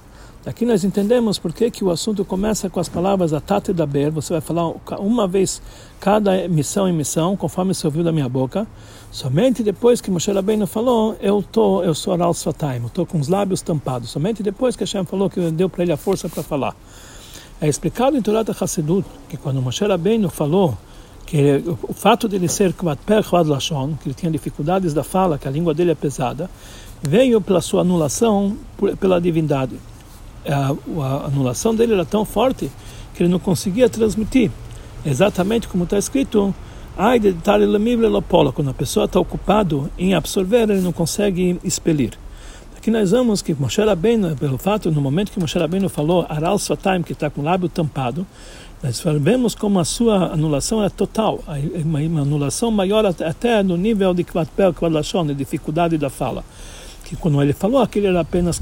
Aqui 0.48 0.64
nós 0.64 0.84
entendemos 0.84 1.40
por 1.40 1.54
que, 1.54 1.72
que 1.72 1.84
o 1.84 1.90
assunto 1.90 2.24
começa 2.26 2.70
com 2.70 2.80
as 2.80 2.90
palavras 2.90 3.34
Atate 3.34 3.72
da 3.72 3.86
Ber, 3.86 4.12
você 4.12 4.34
vai 4.34 4.42
falar 4.42 4.74
uma 5.00 5.28
vez 5.28 5.62
cada 6.00 6.48
missão 6.48 6.88
em 6.88 6.94
missão, 6.94 7.36
conforme 7.38 7.74
você 7.74 7.86
ouviu 7.88 8.04
da 8.04 8.12
minha 8.12 8.30
boca. 8.30 8.68
Somente 9.12 9.64
depois 9.64 10.02
que 10.02 10.12
Moshe 10.12 10.32
Rabbeinu 10.32 10.68
falou, 10.68 11.16
eu 11.20 11.42
tô, 11.42 11.84
eu 11.84 11.96
sou 11.96 12.14
Aral 12.14 12.34
Sfataim, 12.34 12.82
eu 12.82 12.88
estou 12.88 13.06
com 13.06 13.20
os 13.20 13.28
lábios 13.28 13.62
tampados. 13.62 14.10
Somente 14.10 14.44
depois 14.44 14.76
que 14.76 14.84
Hashem 14.84 15.06
falou 15.06 15.30
que 15.30 15.40
deu 15.52 15.70
para 15.70 15.84
ele 15.84 15.92
a 15.92 15.98
força 15.98 16.28
para 16.28 16.44
falar. 16.44 16.76
É 17.62 17.68
explicado 17.68 18.18
em 18.18 18.22
Torah 18.22 18.44
Hassidut 18.60 19.06
que 19.30 19.38
quando 19.38 19.62
Moshe 19.62 19.86
Rabbeinu 19.86 20.30
falou 20.30 20.78
que 21.26 21.64
o 21.84 21.94
fato 21.94 22.28
de 22.28 22.36
ele 22.36 22.48
ser 22.48 22.74
Lashon, 23.48 23.96
que 24.02 24.10
ele 24.10 24.14
tinha 24.14 24.32
dificuldades 24.32 24.94
da 24.94 25.04
fala, 25.04 25.38
que 25.38 25.48
a 25.48 25.52
língua 25.52 25.74
dele 25.74 25.92
é 25.92 25.96
pesada, 25.96 26.50
veio 27.02 27.42
pela 27.42 27.62
sua 27.62 27.82
anulação 27.82 28.56
pela 29.00 29.20
divindade 29.20 29.80
a, 30.48 30.76
a 31.02 31.26
anulação 31.26 31.74
dele 31.74 31.94
era 31.94 32.06
tão 32.06 32.24
forte 32.24 32.70
que 33.14 33.24
ele 33.24 33.30
não 33.30 33.40
conseguia 33.40 33.90
transmitir. 33.90 34.52
Exatamente 35.06 35.68
como 35.68 35.84
está 35.84 35.98
escrito, 35.98 36.54
ai 36.98 37.20
quando 38.52 38.70
a 38.70 38.74
pessoa 38.74 39.06
está 39.06 39.20
ocupado 39.20 39.90
em 39.98 40.14
absorver, 40.14 40.70
ele 40.70 40.82
não 40.82 40.92
consegue 40.92 41.60
expelir. 41.64 42.14
Aqui 42.86 42.92
nós 42.92 43.10
vemos 43.10 43.42
que 43.42 43.52
Moshe 43.56 43.82
Rabbeinu, 43.82 44.36
pelo 44.36 44.60
fato, 44.60 44.92
no 44.92 45.02
momento 45.02 45.32
que 45.32 45.40
Moshe 45.40 45.58
Rabbeinu 45.58 45.90
falou 45.90 46.24
Aral 46.30 46.60
Sataim, 46.60 47.02
que 47.02 47.14
está 47.14 47.32
com 47.32 47.42
o 47.42 47.44
lábio 47.44 47.68
tampado, 47.68 48.28
nós 48.84 48.98
sabemos 48.98 49.56
como 49.56 49.80
a 49.80 49.84
sua 49.84 50.32
anulação 50.32 50.84
é 50.84 50.88
total, 50.88 51.44
uma, 51.84 52.00
uma 52.00 52.22
anulação 52.22 52.70
maior 52.70 53.04
até 53.04 53.64
no 53.64 53.76
nível 53.76 54.14
de 54.14 54.24
Kvatpel, 54.24 54.72
Kvalashon, 54.72 55.26
de 55.26 55.34
dificuldade 55.34 55.98
da 55.98 56.12
fala 56.12 56.44
que 57.04 57.16
quando 57.16 57.42
ele 57.42 57.54
falou 57.54 57.88
que 57.88 57.98
ele 57.98 58.06
era 58.06 58.20
apenas 58.20 58.62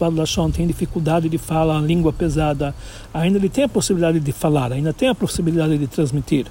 Lashon, 0.00 0.52
tem 0.52 0.64
dificuldade 0.64 1.28
de 1.28 1.36
falar, 1.36 1.80
língua 1.80 2.12
pesada, 2.12 2.72
ainda 3.12 3.36
ele 3.36 3.48
tem 3.48 3.64
a 3.64 3.68
possibilidade 3.68 4.20
de 4.20 4.30
falar, 4.30 4.72
ainda 4.72 4.92
tem 4.92 5.08
a 5.08 5.14
possibilidade 5.14 5.76
de 5.76 5.88
transmitir, 5.88 6.46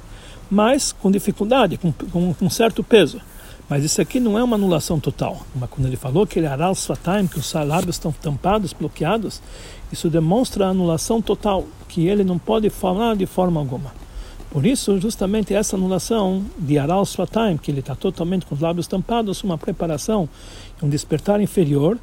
mas 0.52 0.92
com 0.92 1.10
dificuldade, 1.10 1.78
com, 1.78 1.94
com, 1.94 2.34
com 2.34 2.50
certo 2.50 2.84
peso. 2.84 3.22
Mas 3.68 3.84
isso 3.84 4.00
aqui 4.02 4.20
não 4.20 4.38
é 4.38 4.44
uma 4.44 4.56
anulação 4.56 5.00
total. 5.00 5.46
Mas 5.56 5.70
quando 5.70 5.88
ele 5.88 5.96
falou 5.96 6.28
que 6.28 6.40
ele 6.40 6.48
era 6.48 6.66
al 6.66 6.76
sfataim, 6.76 7.28
que 7.28 7.40
os 7.40 7.54
lábios 7.54 7.96
estão 7.96 8.12
tampados, 8.12 8.74
bloqueados, 8.74 9.42
isso 9.92 10.10
demonstra 10.10 10.68
a 10.68 10.70
anulação 10.70 11.22
total, 11.22 11.66
que 11.88 12.08
ele 12.08 12.24
não 12.24 12.38
pode 12.38 12.70
falar 12.70 13.16
de 13.16 13.26
forma 13.26 13.60
alguma. 13.60 13.92
Por 14.56 14.66
isso, 14.66 14.98
justamente 15.02 15.54
essa 15.54 15.76
anulação 15.76 16.46
de 16.58 16.80
Aral 16.80 17.06
Sfataim, 17.06 17.58
que 17.58 17.70
ele 17.70 17.82
está 17.82 17.94
totalmente 17.94 18.46
com 18.46 18.56
os 18.56 18.62
lábios 18.62 18.88
tampados, 18.88 19.44
uma 19.44 19.58
preparação, 19.58 20.30
um 20.82 20.88
despertar 20.88 21.42
inferior, 21.42 21.98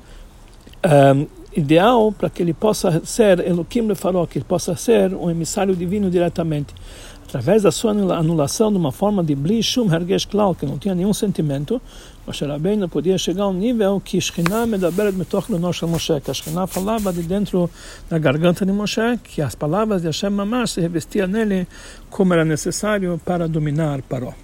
um, 0.85 1.27
ideal 1.57 2.13
para 2.13 2.29
que 2.29 2.43
ele 2.43 2.53
possa 2.53 3.01
ser 3.07 3.41
Elohim 3.41 3.87
Lefaró, 3.87 4.27
que 4.27 4.37
ele 4.37 4.45
possa 4.45 4.77
ser 4.77 5.15
um 5.15 5.31
emissário 5.31 5.75
divino 5.75 6.11
diretamente 6.11 6.75
através 7.33 7.63
da 7.63 7.73
sua 7.73 7.93
anulação 7.93 8.71
de 8.71 8.77
uma 8.77 8.93
forma 8.93 9.25
de 9.25 9.35
blishum 9.35 9.91
hergesh 9.91 10.27
klal, 10.27 10.55
que 10.55 10.67
não 10.67 10.77
tinha 10.77 10.95
nenhum 10.95 11.15
sentimento, 11.15 11.81
Moshe 12.27 12.45
Rabbeinu 12.45 12.91
podia 12.91 13.17
chegar 13.17 13.45
a 13.45 13.49
um 13.49 13.55
nível 13.55 13.99
que 14.05 14.21
Shekhinah 14.21 14.67
medaberet 14.67 15.17
metoch 15.17 15.51
lenosh 15.51 15.81
Moshe, 15.85 16.21
que 16.21 16.31
a 16.31 16.35
Shekhinah 16.35 16.67
falava 16.67 17.11
de 17.11 17.23
dentro 17.23 17.71
da 18.11 18.19
garganta 18.19 18.67
de 18.67 18.73
Moshe, 18.73 19.19
que 19.25 19.41
as 19.41 19.55
palavras 19.55 20.03
de 20.03 20.09
Hashem 20.09 20.29
Mamash 20.29 20.73
se 20.73 20.83
revestiam 20.83 21.27
nele 21.27 21.67
como 22.11 22.35
era 22.35 22.45
necessário 22.45 23.19
para 23.25 23.49
dominar 23.49 24.03
Paró. 24.03 24.35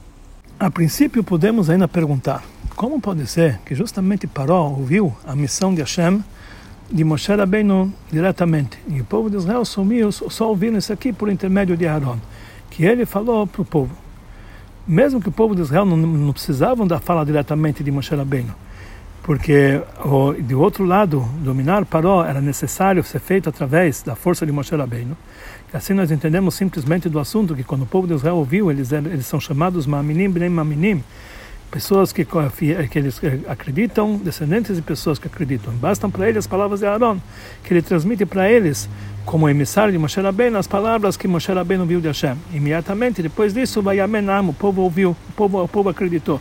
A 0.59 0.70
princípio 0.70 1.22
podemos 1.22 1.68
ainda 1.68 1.87
perguntar, 1.87 2.42
como 2.74 3.03
pode 3.03 3.27
ser 3.27 3.61
que 3.66 3.74
justamente 3.74 4.27
Paró 4.27 4.70
ouviu 4.70 5.14
a 5.27 5.37
missão 5.37 5.74
de 5.74 5.83
Hashem 5.83 6.24
de 6.90 7.05
Moshe 7.05 7.35
Rabbeinu 7.35 7.92
diretamente, 8.11 8.79
e 8.88 8.98
o 8.98 9.05
povo 9.05 9.29
de 9.29 9.37
Israel 9.37 9.62
sumiu, 9.66 10.11
só 10.11 10.48
ouviram 10.48 10.79
isso 10.79 10.90
aqui 10.90 11.12
por 11.12 11.29
intermédio 11.29 11.77
de 11.77 11.87
Aaron 11.87 12.18
que 12.79 12.85
ele 12.85 13.05
falou 13.05 13.45
para 13.45 13.61
o 13.61 13.64
povo. 13.64 13.91
Mesmo 14.87 15.21
que 15.21 15.29
o 15.29 15.33
povo 15.33 15.53
de 15.53 15.62
Israel 15.62 15.85
não, 15.85 15.97
não 15.97 16.87
da 16.87 17.01
fala 17.01 17.27
diretamente 17.27 17.83
de 17.83 17.91
Moshe 17.91 18.14
Rabbeinu, 18.14 18.55
porque 19.21 19.83
o, 20.05 20.33
de 20.35 20.55
outro 20.55 20.85
lado, 20.85 21.29
dominar 21.41 21.85
Paró 21.85 22.25
era 22.25 22.41
necessário 22.41 23.03
ser 23.03 23.19
feito 23.19 23.49
através 23.49 24.01
da 24.05 24.14
força 24.14 24.47
de 24.47 24.53
Moshe 24.53 24.77
Rabbeinu. 24.77 25.17
Assim 25.73 25.93
nós 25.93 26.12
entendemos 26.12 26.55
simplesmente 26.55 27.09
do 27.09 27.19
assunto 27.19 27.53
que 27.57 27.64
quando 27.64 27.83
o 27.83 27.87
povo 27.87 28.07
de 28.07 28.14
Israel 28.14 28.37
ouviu, 28.37 28.71
eles, 28.71 28.93
eles 28.93 29.27
são 29.27 29.41
chamados 29.41 29.85
Maminim 29.85 30.31
Bnei 30.31 30.49
Maminim, 30.49 31.03
pessoas 31.70 32.12
que, 32.12 32.24
que 32.24 32.98
eles 32.98 33.20
acreditam, 33.48 34.16
descendentes 34.16 34.76
de 34.76 34.83
pessoas 34.83 35.18
que 35.18 35.26
acreditam. 35.26 35.72
Bastam 35.74 36.11
para 36.11 36.28
eles 36.28 36.38
as 36.38 36.46
palavras 36.46 36.81
de 36.81 36.87
Aaron, 36.87 37.18
que 37.62 37.72
ele 37.72 37.83
transmite 37.83 38.24
para 38.24 38.50
eles 38.50 38.88
como 39.24 39.48
emissário 39.48 39.92
de 39.92 39.98
Moshe 39.98 40.20
Rabbeinu 40.20 40.57
as 40.57 40.66
palavras 40.66 41.16
que 41.16 41.28
Moshe 41.28 41.52
Rabbeinu 41.52 41.85
viu 41.85 42.00
de 42.00 42.09
Hashem. 42.09 42.37
Imediatamente 42.52 43.22
depois 43.22 43.52
disso, 43.52 43.83
vai 43.83 44.00
o 44.00 44.54
povo 44.54 44.83
ouviu, 44.83 45.11
o 45.11 45.33
povo, 45.33 45.62
o 45.62 45.68
povo 45.68 45.90
acreditou. 45.90 46.40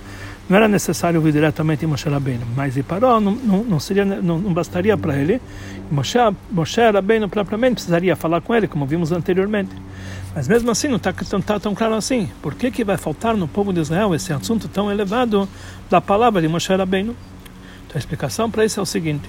Não 0.49 0.55
era 0.55 0.69
necessário 0.69 1.19
ouvir 1.19 1.33
diretamente 1.33 1.85
Moshe 1.85 2.07
Rabbeinu, 2.07 2.45
mas 2.55 2.77
parou, 2.83 3.19
não, 3.19 3.33
não, 3.33 3.63
não, 3.65 3.79
seria, 3.81 4.05
não, 4.05 4.39
não 4.39 4.53
bastaria 4.53 4.97
para 4.97 5.17
ele. 5.17 5.41
Moshe, 5.91 6.17
Moshe 6.49 6.79
Rabbeinu 6.89 7.27
propriamente 7.27 7.75
precisaria 7.75 8.15
falar 8.15 8.39
com 8.39 8.55
ele, 8.55 8.65
como 8.65 8.85
vimos 8.85 9.11
anteriormente. 9.11 9.71
Mas 10.38 10.47
mesmo 10.47 10.69
assim 10.69 10.88
não 10.88 10.97
está 10.97 11.12
tá 11.12 11.60
tão 11.60 11.73
claro 11.73 11.95
assim. 11.95 12.30
Por 12.43 12.54
que, 12.54 12.69
que 12.69 12.84
vai 12.84 12.95
faltar 12.95 13.36
no 13.36 13.47
povo 13.47 13.73
de 13.73 13.80
Israel 13.80 14.13
esse 14.13 14.32
assunto 14.32 14.67
tão 14.67 14.91
elevado 14.91 15.50
da 15.89 16.00
palavra 16.00 16.39
de 16.39 16.47
Moshe 16.47 16.71
Rabbeinu? 16.71 17.15
Então 17.88 17.95
a 17.95 17.97
explicação 17.97 18.52
para 18.52 18.63
isso 18.63 18.80
é 18.80 18.84
o 18.84 18.86
seguinte. 18.86 19.28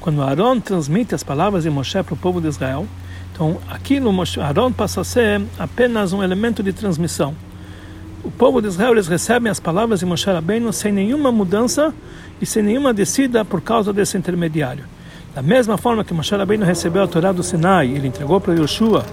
Quando 0.00 0.22
Aaron 0.22 0.60
transmite 0.60 1.12
as 1.12 1.24
palavras 1.24 1.64
de 1.64 1.70
Moshe 1.70 2.00
para 2.04 2.14
o 2.14 2.16
povo 2.16 2.40
de 2.40 2.46
Israel, 2.46 2.86
então 3.32 3.58
aquilo 3.68 4.14
Aaron 4.40 4.70
passa 4.70 5.00
a 5.00 5.04
ser 5.04 5.42
apenas 5.58 6.12
um 6.12 6.22
elemento 6.22 6.62
de 6.62 6.72
transmissão. 6.72 7.34
O 8.22 8.30
povo 8.30 8.62
de 8.62 8.68
Israel 8.68 8.92
eles 8.92 9.08
recebem 9.08 9.50
as 9.50 9.58
palavras 9.58 9.98
de 9.98 10.06
Moshe 10.06 10.30
Rabbeinu 10.30 10.72
sem 10.72 10.92
nenhuma 10.92 11.32
mudança 11.32 11.92
e 12.40 12.46
sem 12.46 12.62
nenhuma 12.62 12.94
descida 12.94 13.44
por 13.44 13.60
causa 13.60 13.92
desse 13.92 14.16
intermediário. 14.16 14.84
Da 15.34 15.42
mesma 15.42 15.76
forma 15.76 16.04
que 16.04 16.14
Moshe 16.14 16.32
Rabbeinu 16.34 16.64
recebeu 16.64 17.02
a 17.02 17.08
Torá 17.08 17.32
do 17.32 17.42
Sinai, 17.42 17.88
ele 17.88 18.06
entregou 18.06 18.40
para 18.40 18.54
Yoshua 18.54 19.04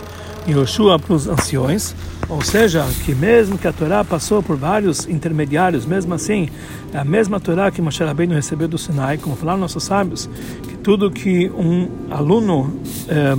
e 0.46 0.52
Yoshua 0.52 1.00
para 1.00 1.16
os 1.16 1.28
anciões, 1.28 1.96
ou 2.30 2.44
seja, 2.44 2.86
que 3.04 3.16
mesmo 3.16 3.58
que 3.58 3.68
a 3.68 3.74
Torá 3.74 4.04
passou 4.04 4.44
por 4.44 4.56
vários 4.56 5.08
intermediários, 5.08 5.84
mesmo 5.84 6.14
assim, 6.14 6.48
é 6.94 7.00
a 7.00 7.04
mesma 7.04 7.40
Torá 7.40 7.72
que 7.72 7.82
Moshe 7.82 8.04
Rabbeinu 8.04 8.36
recebeu 8.36 8.68
do 8.68 8.78
Sinai, 8.78 9.18
como 9.18 9.36
falaram 9.36 9.60
nossos 9.60 9.84
sábios, 9.84 10.30
que 10.62 10.78
tudo 10.78 11.10
que 11.10 11.50
um 11.50 11.90
aluno 12.12 12.80
é, 13.08 13.36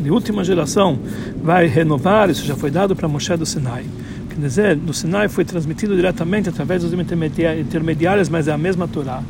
de 0.00 0.10
última 0.10 0.42
geração 0.42 0.98
vai 1.42 1.66
renovar, 1.66 2.30
isso 2.30 2.46
já 2.46 2.56
foi 2.56 2.70
dado 2.70 2.96
para 2.96 3.06
Moshe 3.06 3.36
do 3.36 3.44
Sinai. 3.44 3.84
Quer 4.30 4.40
dizer, 4.40 4.76
do 4.76 4.92
Sinai 4.92 5.28
foi 5.28 5.44
transmitido 5.44 5.94
diretamente 5.94 6.48
através 6.48 6.82
dos 6.82 6.92
intermediários, 6.92 8.28
mas 8.28 8.48
é 8.48 8.52
a 8.52 8.58
mesma 8.58 8.88
Torá. 8.88 9.22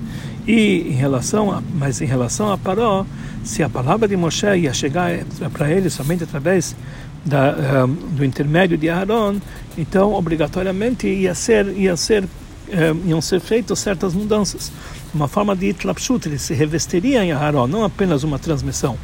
E 0.46 0.88
em 0.88 0.92
relação 0.92 1.50
a, 1.50 1.60
mas 1.74 2.00
em 2.00 2.06
relação 2.06 2.52
a 2.52 2.58
Paró, 2.58 3.04
se 3.42 3.62
a 3.62 3.68
palavra 3.68 4.06
de 4.06 4.16
Moshe 4.16 4.46
ia 4.46 4.72
chegar 4.72 5.10
para 5.52 5.70
ele 5.70 5.90
somente 5.90 6.24
através 6.24 6.76
da, 7.24 7.84
um, 7.84 7.94
do 8.16 8.24
intermédio 8.24 8.78
de 8.78 8.88
Aaron, 8.88 9.40
então 9.76 10.14
obrigatoriamente 10.14 11.08
ia 11.08 11.34
ser 11.34 11.66
ia 11.76 11.96
ser 11.96 12.24
um, 12.68 13.08
iam 13.08 13.20
ser 13.20 13.40
feitas 13.40 13.78
certas 13.80 14.14
mudanças. 14.14 14.70
Uma 15.12 15.26
forma 15.26 15.56
de 15.56 15.66
itlapshut, 15.66 16.28
ele 16.28 16.38
se 16.38 16.54
revestiria 16.54 17.24
em 17.24 17.32
Aaron, 17.32 17.66
não 17.66 17.84
apenas 17.84 18.22
uma 18.22 18.38
transmissão. 18.38 18.96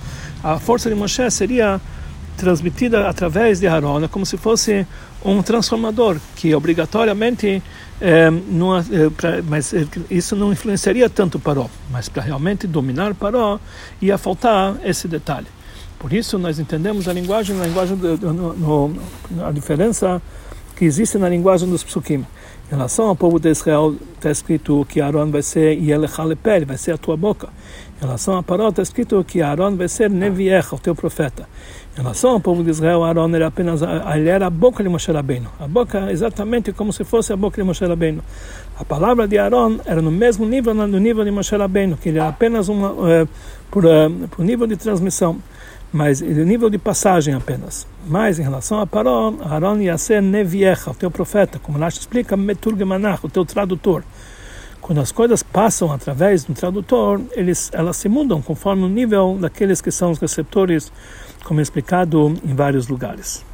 A 0.43 0.59
força 0.59 0.89
de 0.89 0.95
Moshe 0.95 1.29
seria 1.31 1.81
transmitida 2.37 3.09
através 3.09 3.61
de 3.61 3.67
Aaron, 3.67 4.09
como 4.09 4.27
se 4.27 4.37
fosse 4.37 4.87
um 5.25 5.43
transformador 5.43 6.19
que 6.37 6.55
obrigatoriamente 6.55 7.63
é, 8.01 8.31
não, 8.31 8.77
é, 8.77 8.83
pra, 9.17 9.43
mas 9.43 9.73
é, 9.73 9.87
isso 10.11 10.35
não 10.35 10.53
influenciaria 10.53 11.09
tanto 11.09 11.39
Paró, 11.39 11.69
mas 11.91 12.09
para 12.09 12.23
realmente 12.23 12.67
dominar 12.67 13.15
Paró 13.15 13.61
ia 14.01 14.19
faltar 14.19 14.77
esse 14.85 15.07
detalhe. 15.07 15.47
Por 15.99 16.13
isso 16.13 16.37
nós 16.37 16.59
entendemos 16.59 17.07
a 17.07 17.13
linguagem, 17.13 17.61
a 17.61 17.65
linguagem 17.65 17.97
do, 17.97 18.33
no, 18.33 18.89
no, 18.89 19.47
a 19.47 19.53
diferença 19.53 20.21
que 20.75 20.85
existe 20.85 21.17
na 21.17 21.29
linguagem 21.29 21.69
dos 21.71 21.85
psukim. 21.85 22.27
Em 22.67 22.75
relação 22.75 23.07
ao 23.07 23.15
povo 23.15 23.39
de 23.39 23.51
Israel, 23.51 23.95
está 24.17 24.31
escrito 24.31 24.85
que 24.89 25.01
Aaron 25.01 25.31
vai 25.31 25.43
ser 25.43 25.79
Yelechalepel, 25.79 26.67
vai 26.67 26.79
ser 26.79 26.93
a 26.93 26.99
tua 26.99 27.17
boca. 27.17 27.51
Em 28.03 28.05
relação 28.05 28.37
a 28.37 28.43
Paró, 28.43 28.69
está 28.69 28.83
escrito 28.83 29.23
que 29.23 29.41
Aaron 29.41 29.77
vai 29.77 29.87
ser 29.87 30.11
Neviech, 30.11 30.75
o 30.75 30.79
teu 30.79 30.93
profeta. 30.93 31.49
Em 31.95 32.01
relação 32.01 32.33
ao 32.33 32.41
povo 32.41 32.65
de 32.65 32.71
Israel, 32.71 33.05
Aaron 33.05 33.33
era 33.33 33.47
apenas 33.47 33.81
ele 33.81 34.29
era 34.29 34.49
a 34.49 34.51
boca 34.51 34.83
de 34.83 34.89
Moshe 34.89 35.13
Rabbeinu. 35.13 35.49
A 35.61 35.69
boca 35.69 36.11
exatamente 36.11 36.73
como 36.73 36.93
se 36.93 37.05
fosse 37.05 37.33
a 37.33 37.37
boca 37.37 37.59
de 37.59 37.63
Moshe 37.63 37.87
Rabbeinu. 37.87 38.21
A 38.77 38.85
palavra 38.85 39.29
de 39.29 39.39
Aaron 39.39 39.79
era 39.87 40.03
no 40.03 40.11
mesmo 40.11 40.45
nível 40.45 40.75
no 40.75 40.99
nível 40.99 41.25
de 41.25 41.31
Moshe 41.31 41.55
Rabbeinu, 41.55 41.97
que 41.97 42.09
ele 42.09 42.19
era 42.19 42.27
apenas 42.27 42.69
uma 42.69 42.91
uh, 42.91 43.29
por, 43.71 43.85
uh, 43.85 44.11
por 44.33 44.45
nível 44.45 44.67
de 44.67 44.77
transmissão, 44.77 45.39
mas 45.93 46.21
no 46.21 46.45
nível 46.45 46.69
de 46.69 46.79
passagem 46.79 47.35
apenas. 47.35 47.87
Mas 48.05 48.37
em 48.37 48.43
relação 48.43 48.81
a 48.81 48.87
Paró, 48.87 49.33
Aaron 49.45 49.77
ia 49.77 49.97
ser 49.97 50.21
Neviecha, 50.21 50.91
o 50.91 50.95
teu 50.95 51.09
profeta, 51.09 51.61
como 51.61 51.79
Rashi 51.79 52.01
explica, 52.01 52.37
Meturgemanach, 52.37 53.25
o 53.25 53.29
teu 53.29 53.45
tradutor. 53.45 54.03
Quando 54.83 55.01
as 55.01 55.13
coisas 55.13 55.45
passam 55.45 55.93
através 55.93 56.43
do 56.43 56.53
tradutor, 56.53 57.21
eles, 57.33 57.71
elas 57.73 57.97
se 57.97 58.09
mudam 58.09 58.43
conforme 58.43 58.83
o 58.83 58.89
nível 58.89 59.39
daqueles 59.41 59.81
que 59.81 59.93
são 59.93 60.11
os 60.11 60.19
receptores, 60.19 60.93
como 61.45 61.61
explicado 61.61 62.35
em 62.45 62.53
vários 62.53 62.89
lugares. 62.89 63.45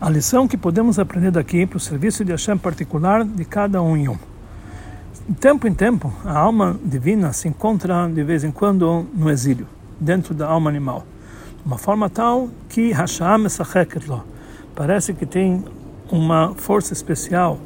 A 0.00 0.10
lição 0.10 0.48
que 0.48 0.56
podemos 0.56 0.98
aprender 0.98 1.30
daqui 1.30 1.64
para 1.64 1.76
o 1.76 1.80
serviço 1.80 2.24
de 2.24 2.32
Hashem 2.32 2.58
particular 2.58 3.24
de 3.24 3.44
cada 3.44 3.80
um 3.80 3.96
em 3.96 4.08
um. 4.08 4.18
De 5.28 5.36
tempo 5.36 5.68
em 5.68 5.72
tempo, 5.72 6.12
a 6.24 6.36
alma 6.36 6.76
divina 6.84 7.32
se 7.32 7.46
encontra 7.46 8.08
de 8.08 8.24
vez 8.24 8.42
em 8.42 8.50
quando 8.50 9.06
no 9.14 9.30
exílio, 9.30 9.68
dentro 10.00 10.34
da 10.34 10.48
alma 10.48 10.68
animal, 10.68 11.06
de 11.60 11.64
uma 11.64 11.78
forma 11.78 12.10
tal 12.10 12.48
que 12.68 12.90
Hashem 12.90 13.46
parece 14.74 15.14
que 15.14 15.24
tem 15.24 15.64
uma 16.10 16.52
força 16.56 16.92
especial 16.92 17.60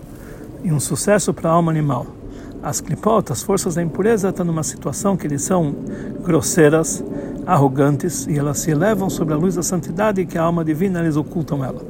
e 0.62 0.70
um 0.70 0.78
sucesso 0.78 1.32
para 1.32 1.48
a 1.48 1.54
alma 1.54 1.72
animal 1.72 2.15
as 2.62 2.80
clipot, 2.80 3.30
as 3.30 3.42
forças 3.42 3.74
da 3.74 3.82
impureza, 3.82 4.30
estão 4.30 4.44
numa 4.44 4.62
situação 4.62 5.16
que 5.16 5.26
eles 5.26 5.42
são 5.42 5.74
grosseiras, 6.22 7.02
arrogantes, 7.46 8.26
e 8.26 8.38
elas 8.38 8.58
se 8.58 8.70
elevam 8.70 9.08
sobre 9.08 9.34
a 9.34 9.36
luz 9.36 9.54
da 9.54 9.62
santidade 9.62 10.26
que 10.26 10.36
a 10.36 10.42
alma 10.42 10.64
divina 10.64 11.00
eles 11.00 11.16
ocultam 11.16 11.64
ela. 11.64 11.82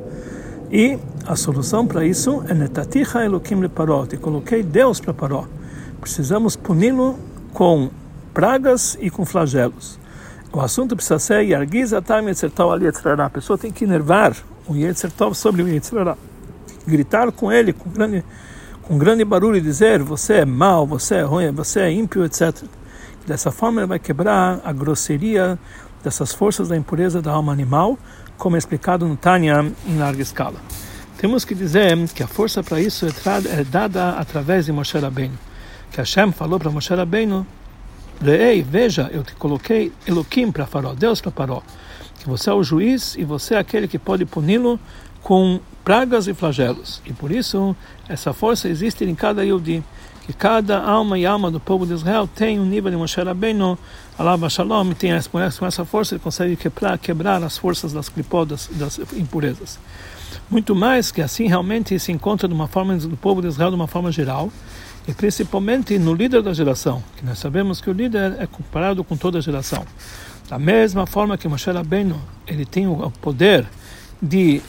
E 0.71 0.99
a 1.27 1.37
solução 1.37 1.87
para 1.87 2.05
isso 2.05 2.43
é 2.49 2.55
netaticha 2.55 3.25
elokim 3.25 3.55
leparó, 3.57 4.07
e 4.13 4.17
coloquei 4.17 4.63
Deus 4.63 5.01
para 5.01 5.15
paró. 5.15 5.47
Precisamos 6.01 6.57
puni-lo 6.57 7.19
com 7.53 7.91
pragas 8.35 8.99
e 9.01 9.09
com 9.09 9.25
flagelos. 9.25 9.99
O 10.53 10.61
assunto 10.61 10.95
precisa 10.95 11.19
ser 11.19 11.43
yargiz 11.43 11.93
atam 11.93 12.29
yetzertov 12.29 12.73
ali 12.73 12.87
A 12.89 13.31
pessoa 13.31 13.59
tem 13.59 13.71
que 13.71 13.85
enervar 13.85 14.35
o 14.67 14.75
yetzertov 14.75 15.35
sobre 15.35 15.63
o 15.63 15.69
yetzerará. 15.69 16.17
Gritar 16.87 17.33
com 17.33 17.51
ele, 17.51 17.73
com 17.73 17.91
grande 17.91 18.25
com 18.87 18.97
grande 18.97 19.25
barulho 19.25 19.57
e 19.57 19.61
dizer 19.61 20.03
você 20.03 20.35
é 20.35 20.45
mau, 20.45 20.87
você 20.87 21.17
é 21.17 21.23
ruim, 21.23 21.51
você 21.51 21.81
é 21.81 21.93
ímpio, 21.93 22.25
etc. 22.25 22.63
Dessa 23.27 23.51
forma 23.51 23.81
ele 23.81 23.89
vai 23.89 23.99
quebrar 23.99 24.61
a 24.65 24.73
grosseria 24.73 25.59
dessas 26.03 26.33
forças 26.33 26.69
da 26.69 26.77
impureza 26.77 27.21
da 27.21 27.33
alma 27.33 27.53
animal, 27.53 27.99
como 28.37 28.55
é 28.55 28.59
explicado 28.59 29.07
no 29.09 29.17
Tânia 29.17 29.73
em 29.87 29.99
larga 29.99 30.23
escala. 30.23 30.57
Temos 31.19 31.45
que 31.45 31.55
dizer 31.55 31.97
que 32.15 32.23
a 32.23 32.29
força 32.29 32.63
para 32.63 32.81
isso 32.81 33.07
é, 33.07 33.61
é 33.61 33.65
dada 33.65 34.11
através 34.11 34.67
de 34.67 34.73
Moshe 34.73 34.97
Rabbeinu. 34.99 35.37
Que 35.91 35.99
Hashem 35.99 36.31
falou 36.31 36.61
para 36.61 36.71
Moshe 36.71 36.95
Rabbeinu, 36.95 37.47
Ei, 38.25 38.63
veja, 38.63 39.11
eu 39.13 39.23
te 39.23 39.35
coloquei 39.35 39.93
Eloquim 40.07 40.51
para 40.51 40.65
Faró, 40.65 40.95
Deus 40.95 41.21
para 41.21 41.33
Faró, 41.33 41.63
você 42.29 42.51
é 42.51 42.53
o 42.53 42.63
juiz 42.63 43.17
e 43.17 43.25
você 43.25 43.55
é 43.55 43.59
aquele 43.59 43.87
que 43.89 43.99
pode 43.99 44.25
puni-lo 44.25 44.79
com 45.23 45.61
pragas 45.85 46.27
e 46.27 46.35
flagelos. 46.35 47.01
E 47.07 47.13
por 47.13 47.31
isso, 47.31 47.75
essa 48.09 48.33
força 48.33 48.69
existe 48.69 49.05
em 49.05 49.15
cada 49.15 49.45
Yudi, 49.45 49.83
que 50.27 50.33
cada 50.33 50.83
alma 50.83 51.19
e 51.19 51.25
alma 51.25 51.51
do 51.51 51.61
povo 51.61 51.87
de 51.87 51.93
Israel 51.93 52.29
tem 52.33 52.59
um 52.59 52.65
nível 52.65 52.91
de 52.91 52.97
Moshe 52.97 53.21
Rabbeinu, 53.21 53.79
Allah 54.19 54.49
Shalom, 54.49 54.91
e 54.91 54.95
tem 54.95 55.11
com 55.31 55.39
essa 55.39 55.85
força 55.85 56.15
ele 56.15 56.21
consegue 56.21 56.57
quebrar, 56.57 56.99
quebrar 56.99 57.43
as 57.43 57.57
forças 57.57 57.93
das 57.93 58.09
clipodas, 58.09 58.69
das 58.73 58.99
impurezas. 59.15 59.79
Muito 60.51 60.75
mais 60.75 61.13
que 61.13 61.23
assim 61.23 61.47
realmente 61.47 61.99
se 61.99 62.11
encontra 62.11 62.49
de 62.49 62.55
uma 62.55 62.67
forma 62.67 62.97
do 62.97 63.17
povo 63.17 63.41
de 63.41 63.49
Israel 63.49 63.71
de 63.71 63.77
uma 63.77 63.87
forma 63.87 64.11
geral, 64.11 64.51
e 65.09 65.15
principalmente 65.15 65.99
no 65.99 66.15
líder 66.15 66.43
da 66.43 66.53
geração, 66.53 67.03
que 67.17 67.25
nós 67.25 67.39
sabemos 67.39 67.81
que 67.81 67.89
o 67.89 67.93
líder 67.93 68.37
é 68.41 68.47
comparado 68.47 69.05
com 69.05 69.17
toda 69.17 69.39
a 69.39 69.41
geração. 69.41 69.85
Da 70.49 70.59
mesma 70.59 71.07
forma 71.07 71.37
que 71.37 71.49
Moshe 71.49 71.71
Rabbeinu, 71.71 72.21
ele 72.47 72.65
tem 72.65 72.87
o 72.87 73.11
poder 73.21 73.67
de 74.23 74.63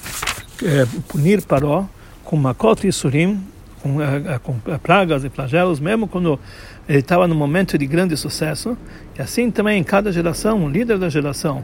é, 0.63 0.85
punir 1.07 1.43
Paró 1.43 1.85
com 2.23 2.35
Makot 2.35 2.87
e 2.87 2.91
Surim, 2.91 3.43
com, 3.81 4.01
é, 4.01 4.39
com 4.39 4.57
pragas 4.81 5.23
e 5.23 5.29
flagelos, 5.29 5.79
mesmo 5.79 6.07
quando 6.07 6.39
ele 6.87 6.99
estava 6.99 7.27
no 7.27 7.35
momento 7.35 7.77
de 7.77 7.85
grande 7.85 8.15
sucesso. 8.15 8.77
E 9.17 9.21
assim 9.21 9.51
também 9.51 9.79
em 9.79 9.83
cada 9.83 10.11
geração, 10.11 10.63
o 10.63 10.69
líder 10.69 10.97
da 10.97 11.09
geração, 11.09 11.63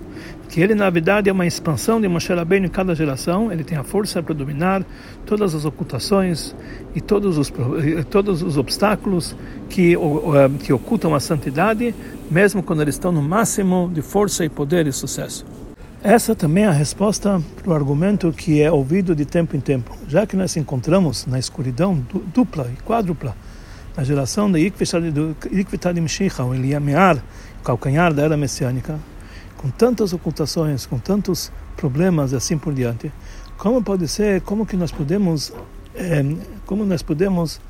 que 0.50 0.60
ele 0.60 0.76
na 0.76 0.90
verdade 0.90 1.30
é 1.30 1.34
uma 1.34 1.46
expansão 1.46 2.02
de 2.02 2.08
Moshe 2.08 2.34
Rabbeinu 2.34 2.66
em 2.66 2.70
cada 2.70 2.94
geração, 2.94 3.52
ele 3.52 3.64
tem 3.64 3.78
a 3.78 3.84
força 3.84 4.22
para 4.22 4.34
dominar 4.34 4.84
todas 5.26 5.56
as 5.56 5.64
ocultações 5.64 6.54
e 6.94 7.00
todos 7.00 7.38
os, 7.38 7.52
todos 8.10 8.42
os 8.42 8.58
obstáculos 8.58 9.36
que, 9.70 9.96
que 10.64 10.74
ocultam 10.74 11.16
a 11.16 11.20
santidade, 11.20 11.96
mesmo 12.30 12.62
quando 12.62 12.82
eles 12.82 12.96
estão 12.96 13.12
no 13.12 13.22
máximo 13.22 13.90
de 13.94 14.02
força 14.02 14.44
e 14.44 14.50
poder 14.50 14.88
e 14.88 14.92
sucesso. 14.92 15.46
Essa 16.04 16.36
também 16.36 16.66
é 16.66 16.68
a 16.68 16.72
resposta 16.72 17.42
para 17.64 17.72
o 17.72 17.74
argumento 17.74 18.30
que 18.34 18.62
é 18.62 18.70
ouvido 18.70 19.16
de 19.16 19.24
tempo 19.24 19.56
em 19.56 19.62
tempo. 19.62 19.96
Já 20.10 20.28
que 20.28 20.36
nós 20.36 20.58
encontramos 20.58 21.26
na 21.26 21.40
escuridão 21.40 22.06
dupla 22.34 22.70
e 22.74 22.84
quádrupla, 22.84 23.34
na 23.96 24.04
geração 24.04 24.52
da 24.52 24.60
Ikvitad 24.60 26.00
Mshicha, 26.00 26.44
o 26.44 26.54
Eliamear, 26.54 27.18
o 27.62 27.64
calcanhar 27.64 28.14
da 28.14 28.24
era 28.24 28.36
messiânica, 28.36 29.00
com 29.58 29.70
tantas 29.70 30.14
ocultações, 30.14 30.86
com 30.86 30.98
tantos 30.98 31.52
problemas 31.78 32.32
e 32.32 32.36
assim 32.36 32.58
por 32.58 32.74
diante, 32.74 33.12
como 33.58 33.82
pode 33.84 34.08
ser, 34.08 34.42
como 34.42 34.66
que 34.66 34.76
nós 34.76 34.92
podemos, 34.92 35.54
é, 35.96 36.24
como 36.66 36.84
nós 36.86 37.02
podemos 37.02 37.62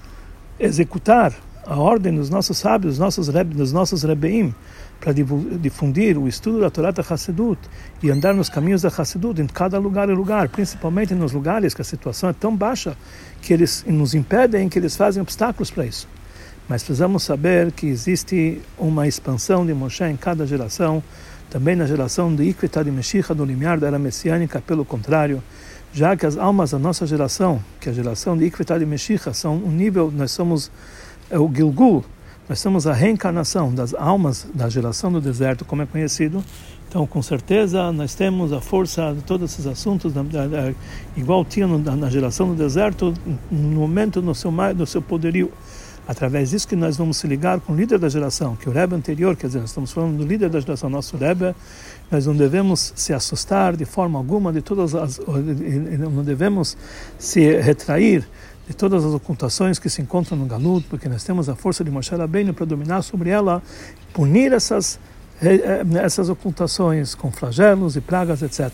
executar 0.60 1.34
a 1.66 1.78
ordem 1.78 2.16
dos 2.16 2.30
nossos 2.30 2.58
sábios, 2.58 2.98
dos 2.98 3.00
nossos, 3.00 3.28
dos 3.28 3.72
nossos 3.72 4.04
rebeim, 4.04 4.54
para 5.00 5.14
difundir 5.14 6.18
o 6.18 6.28
estudo 6.28 6.62
da 6.62 6.70
Torá 6.70 6.92
da 6.92 7.02
Hassedut 7.02 7.60
e 8.02 8.10
andar 8.10 8.34
nos 8.34 8.50
caminhos 8.50 8.82
da 8.82 8.90
Hassedut 8.90 9.42
em 9.42 9.48
cada 9.48 9.78
lugar 9.78 10.10
e 10.10 10.14
lugar, 10.14 10.48
principalmente 10.48 11.14
nos 11.14 11.34
lugares 11.34 11.74
que 11.74 11.82
a 11.82 11.86
situação 11.86 12.30
é 12.30 12.34
tão 12.34 12.56
baixa 12.56 12.96
que 13.42 13.54
eles 13.54 13.84
nos 13.86 14.16
impedem, 14.16 14.70
que 14.70 14.80
eles 14.80 14.96
fazem 14.96 15.22
obstáculos 15.22 15.70
para 15.70 15.86
isso. 15.86 16.08
Mas 16.68 16.84
precisamos 16.84 17.24
saber 17.24 17.72
que 17.72 17.88
existe 17.88 18.62
uma 18.78 19.08
expansão 19.08 19.66
de 19.66 19.74
Moshe 19.74 20.04
em 20.06 20.16
cada 20.16 20.46
geração, 20.46 21.04
também 21.50 21.76
na 21.76 21.86
geração 21.86 22.34
de 22.34 22.44
Ikvita 22.44 22.84
de 22.84 22.92
Meshicha, 22.92 23.36
do 23.36 23.46
limiar 23.46 23.80
da 23.80 23.88
era 23.88 24.00
messiânica, 24.00 24.62
pelo 24.62 24.84
contrário, 24.86 25.44
já 25.94 26.16
que 26.16 26.26
as 26.26 26.38
almas 26.38 26.72
da 26.72 26.80
nossa 26.80 27.06
geração, 27.06 27.62
que 27.80 27.90
é 27.90 27.92
a 27.92 27.96
geração 27.96 28.38
de 28.38 28.46
Ikvita 28.46 28.80
de 28.80 28.86
Meshicha, 28.86 29.34
são 29.34 29.56
um 29.56 29.70
nível, 29.70 30.12
nós 30.12 30.32
somos 30.32 30.72
é 31.30 31.38
o 31.38 31.50
Gilgul, 31.54 32.04
nós 32.48 32.60
somos 32.60 32.86
a 32.86 32.94
reencarnação 32.94 33.74
das 33.74 33.94
almas 33.94 34.48
da 34.54 34.70
geração 34.70 35.12
do 35.12 35.22
deserto, 35.22 35.64
como 35.64 35.82
é 35.82 35.86
conhecido. 35.86 36.44
Então, 36.90 37.08
com 37.08 37.22
certeza, 37.22 37.92
nós 37.92 38.14
temos 38.14 38.54
a 38.54 38.62
força 38.62 39.14
de 39.14 39.22
todos 39.22 39.52
esses 39.52 39.66
assuntos, 39.66 40.14
igual 41.16 41.44
tinha 41.44 41.68
na 41.68 42.10
geração 42.10 42.50
do 42.50 42.56
deserto, 42.56 43.14
no 43.50 43.80
momento 43.80 44.22
no 44.22 44.36
seu, 44.36 44.52
no 44.52 44.86
seu 44.86 45.02
poderio. 45.02 45.52
Através 46.08 46.50
disso 46.50 46.68
que 46.68 46.76
nós 46.76 46.98
vamos 46.98 47.18
se 47.18 47.28
ligar 47.28 47.62
com 47.62 47.74
o 47.74 47.76
líder 47.76 47.98
da 47.98 48.10
geração, 48.10 48.56
que 48.56 48.68
o 48.68 48.72
Rebbe 48.72 48.96
anterior, 48.96 49.38
quer 49.38 49.48
dizer, 49.48 49.60
nós 49.60 49.70
estamos 49.70 49.92
falando 49.92 50.18
do 50.18 50.26
líder 50.26 50.50
da 50.50 50.60
geração, 50.60 50.90
nosso 50.90 51.16
Rebbe, 51.16 51.56
nós 52.12 52.26
não 52.26 52.36
devemos 52.36 52.92
se 52.96 53.14
assustar 53.14 53.78
de 53.78 53.86
forma 53.86 54.20
alguma 54.20 54.52
de 54.52 54.62
todas 54.62 54.94
as, 54.94 55.20
não 55.20 56.24
devemos 56.24 56.76
se 57.18 57.58
retrair 57.62 58.28
de 58.68 58.74
todas 58.74 59.06
as 59.06 59.14
ocultações 59.14 59.80
que 59.80 59.90
se 59.90 60.02
encontram 60.02 60.38
no 60.38 60.46
Galut, 60.46 60.86
porque 60.90 61.08
nós 61.08 61.24
temos 61.24 61.48
a 61.48 61.56
força 61.56 61.84
de 61.84 61.92
Moshe 61.92 62.14
Rabbeinu 62.14 62.54
para 62.54 62.66
dominar 62.66 63.02
sobre 63.02 63.30
ela, 63.30 63.64
punir 64.14 64.52
essas 64.52 65.00
eh, 65.42 65.84
essas 66.02 66.30
ocultações 66.30 67.16
com 67.16 67.32
flagelos 67.32 67.96
e 67.96 68.02
pragas, 68.02 68.42
etc. 68.42 68.72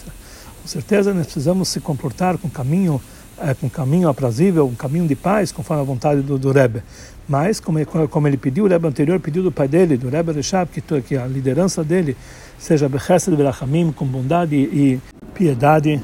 Com 0.61 0.67
certeza 0.67 1.13
nós 1.13 1.25
precisamos 1.25 1.69
se 1.69 1.79
comportar 1.79 2.37
com 2.37 2.49
caminho 2.49 3.01
é, 3.41 3.53
com 3.53 3.69
caminho 3.69 4.09
aprazível, 4.09 4.67
um 4.67 4.75
caminho 4.75 5.07
de 5.07 5.15
paz, 5.15 5.51
conforme 5.51 5.81
a 5.81 5.85
vontade 5.85 6.21
do, 6.21 6.37
do 6.37 6.51
Rebbe. 6.51 6.83
Mas, 7.29 7.59
como, 7.59 7.85
como 7.85 8.27
ele 8.27 8.37
pediu, 8.37 8.65
o 8.65 8.67
Rebbe 8.67 8.87
anterior 8.87 9.19
pediu 9.19 9.43
do 9.43 9.51
pai 9.51 9.67
dele, 9.67 9.95
do 9.95 10.09
Rebbe 10.09 10.31
Reshab, 10.31 10.67
que, 10.71 10.81
que 11.01 11.15
a 11.15 11.27
liderança 11.27 11.83
dele 11.83 12.17
seja 12.57 12.89
Bechesed 12.89 13.35
Berachamim, 13.35 13.91
com 13.91 14.03
bondade 14.03 14.55
e 14.55 14.99
piedade. 15.35 16.01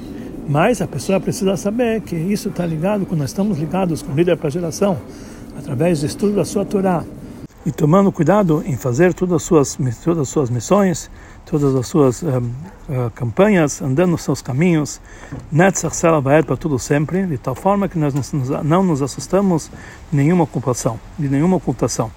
Mas 0.48 0.84
a 0.84 0.88
pessoa 0.88 1.20
precisa 1.20 1.58
saber 1.58 2.02
que 2.02 2.16
isso 2.16 2.50
está 2.50 2.64
ligado, 2.64 3.08
quando 3.08 3.22
nós 3.22 3.32
estamos 3.32 3.58
ligados 3.58 4.04
com 4.04 4.14
o 4.14 4.16
líder 4.16 4.38
para 4.38 4.50
a 4.50 4.52
geração, 4.52 5.00
através 5.58 6.02
do 6.02 6.06
estudo 6.06 6.36
da 6.36 6.46
sua 6.46 6.64
Torá, 6.64 7.04
e 7.66 7.72
tomando 7.72 8.12
cuidado 8.12 8.62
em 8.66 8.78
fazer 8.78 9.14
todas 9.14 9.38
as 9.38 9.44
suas, 9.44 9.78
todas 10.04 10.20
as 10.20 10.30
suas 10.30 10.50
missões, 10.52 11.10
todas 11.46 11.76
as 11.76 11.88
suas 11.88 12.22
uh, 12.22 12.44
campanhas, 13.16 13.82
andando 13.82 14.12
nos 14.12 14.22
seus 14.22 14.42
caminhos, 14.42 15.02
Netzach 15.52 15.96
vai 16.22 16.44
para 16.44 16.56
tudo 16.56 16.78
sempre, 16.78 17.26
de 17.26 17.38
tal 17.40 17.56
forma 17.56 17.88
que 17.88 17.98
nós 17.98 18.14
não 18.64 18.84
nos 18.84 19.02
assustamos 19.02 19.72
de 20.12 20.18
nenhuma 20.18 20.44
ocupação, 20.44 21.00
de 21.18 21.28
nenhuma 21.28 21.58
ocultação. 21.58 22.12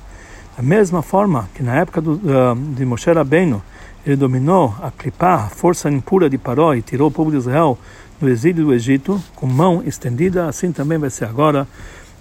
Da 0.54 0.62
mesma 0.62 1.02
forma 1.02 1.48
que 1.54 1.62
na 1.62 1.76
época 1.76 2.00
do, 2.02 2.14
uh, 2.14 2.54
de 2.74 2.84
Moshe 2.84 3.10
Rabbeinu, 3.10 3.62
ele 4.04 4.16
dominou 4.16 4.74
a 4.82 4.90
clipar, 4.90 5.46
a 5.46 5.48
força 5.48 5.90
impura 5.90 6.28
de 6.28 6.36
Paró 6.36 6.74
e 6.74 6.82
tirou 6.82 7.08
o 7.08 7.10
povo 7.10 7.30
de 7.30 7.38
Israel 7.38 7.78
do 8.20 8.28
exílio 8.28 8.66
do 8.66 8.74
Egito, 8.74 9.22
com 9.34 9.46
mão 9.46 9.82
estendida, 9.84 10.46
assim 10.46 10.72
também 10.72 10.98
vai 10.98 11.10
ser 11.10 11.24
agora, 11.24 11.66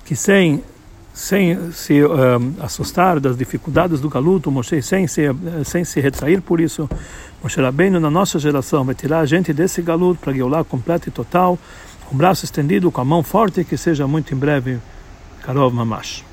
que 0.05 0.15
sem 0.15 0.63
sem 1.17 1.71
se 1.71 2.06
um, 2.06 2.53
assustar 2.62 3.19
das 3.19 3.36
dificuldades 3.36 3.99
do 3.99 4.08
galuto, 4.08 4.51
Moshe 4.51 4.84
sem 4.84 5.08
se, 5.08 5.23
sem 5.65 5.84
se 5.84 5.99
retrair 5.99 6.41
por 6.41 6.62
isso, 6.62 6.88
Moshe 7.41 7.60
Rabbeinu 7.60 7.99
na 7.99 8.12
nossa 8.12 8.38
geração 8.38 8.86
vai 8.86 8.93
tirar 8.93 9.21
a 9.21 9.25
gente 9.25 9.51
desse 9.51 9.82
galuto 9.82 10.19
para 10.21 10.32
guiar 10.32 10.63
completo 10.63 11.10
e 11.10 11.12
total, 11.12 11.58
com 12.06 12.13
o 12.13 12.17
braço 12.17 12.45
estendido, 12.45 12.91
com 12.91 13.01
a 13.01 13.06
mão 13.06 13.23
forte, 13.23 13.63
que 13.63 13.75
seja 13.75 14.08
muito 14.08 14.32
em 14.32 14.38
breve, 14.38 14.77
Karov 15.41 15.73
Mamash. 15.73 16.26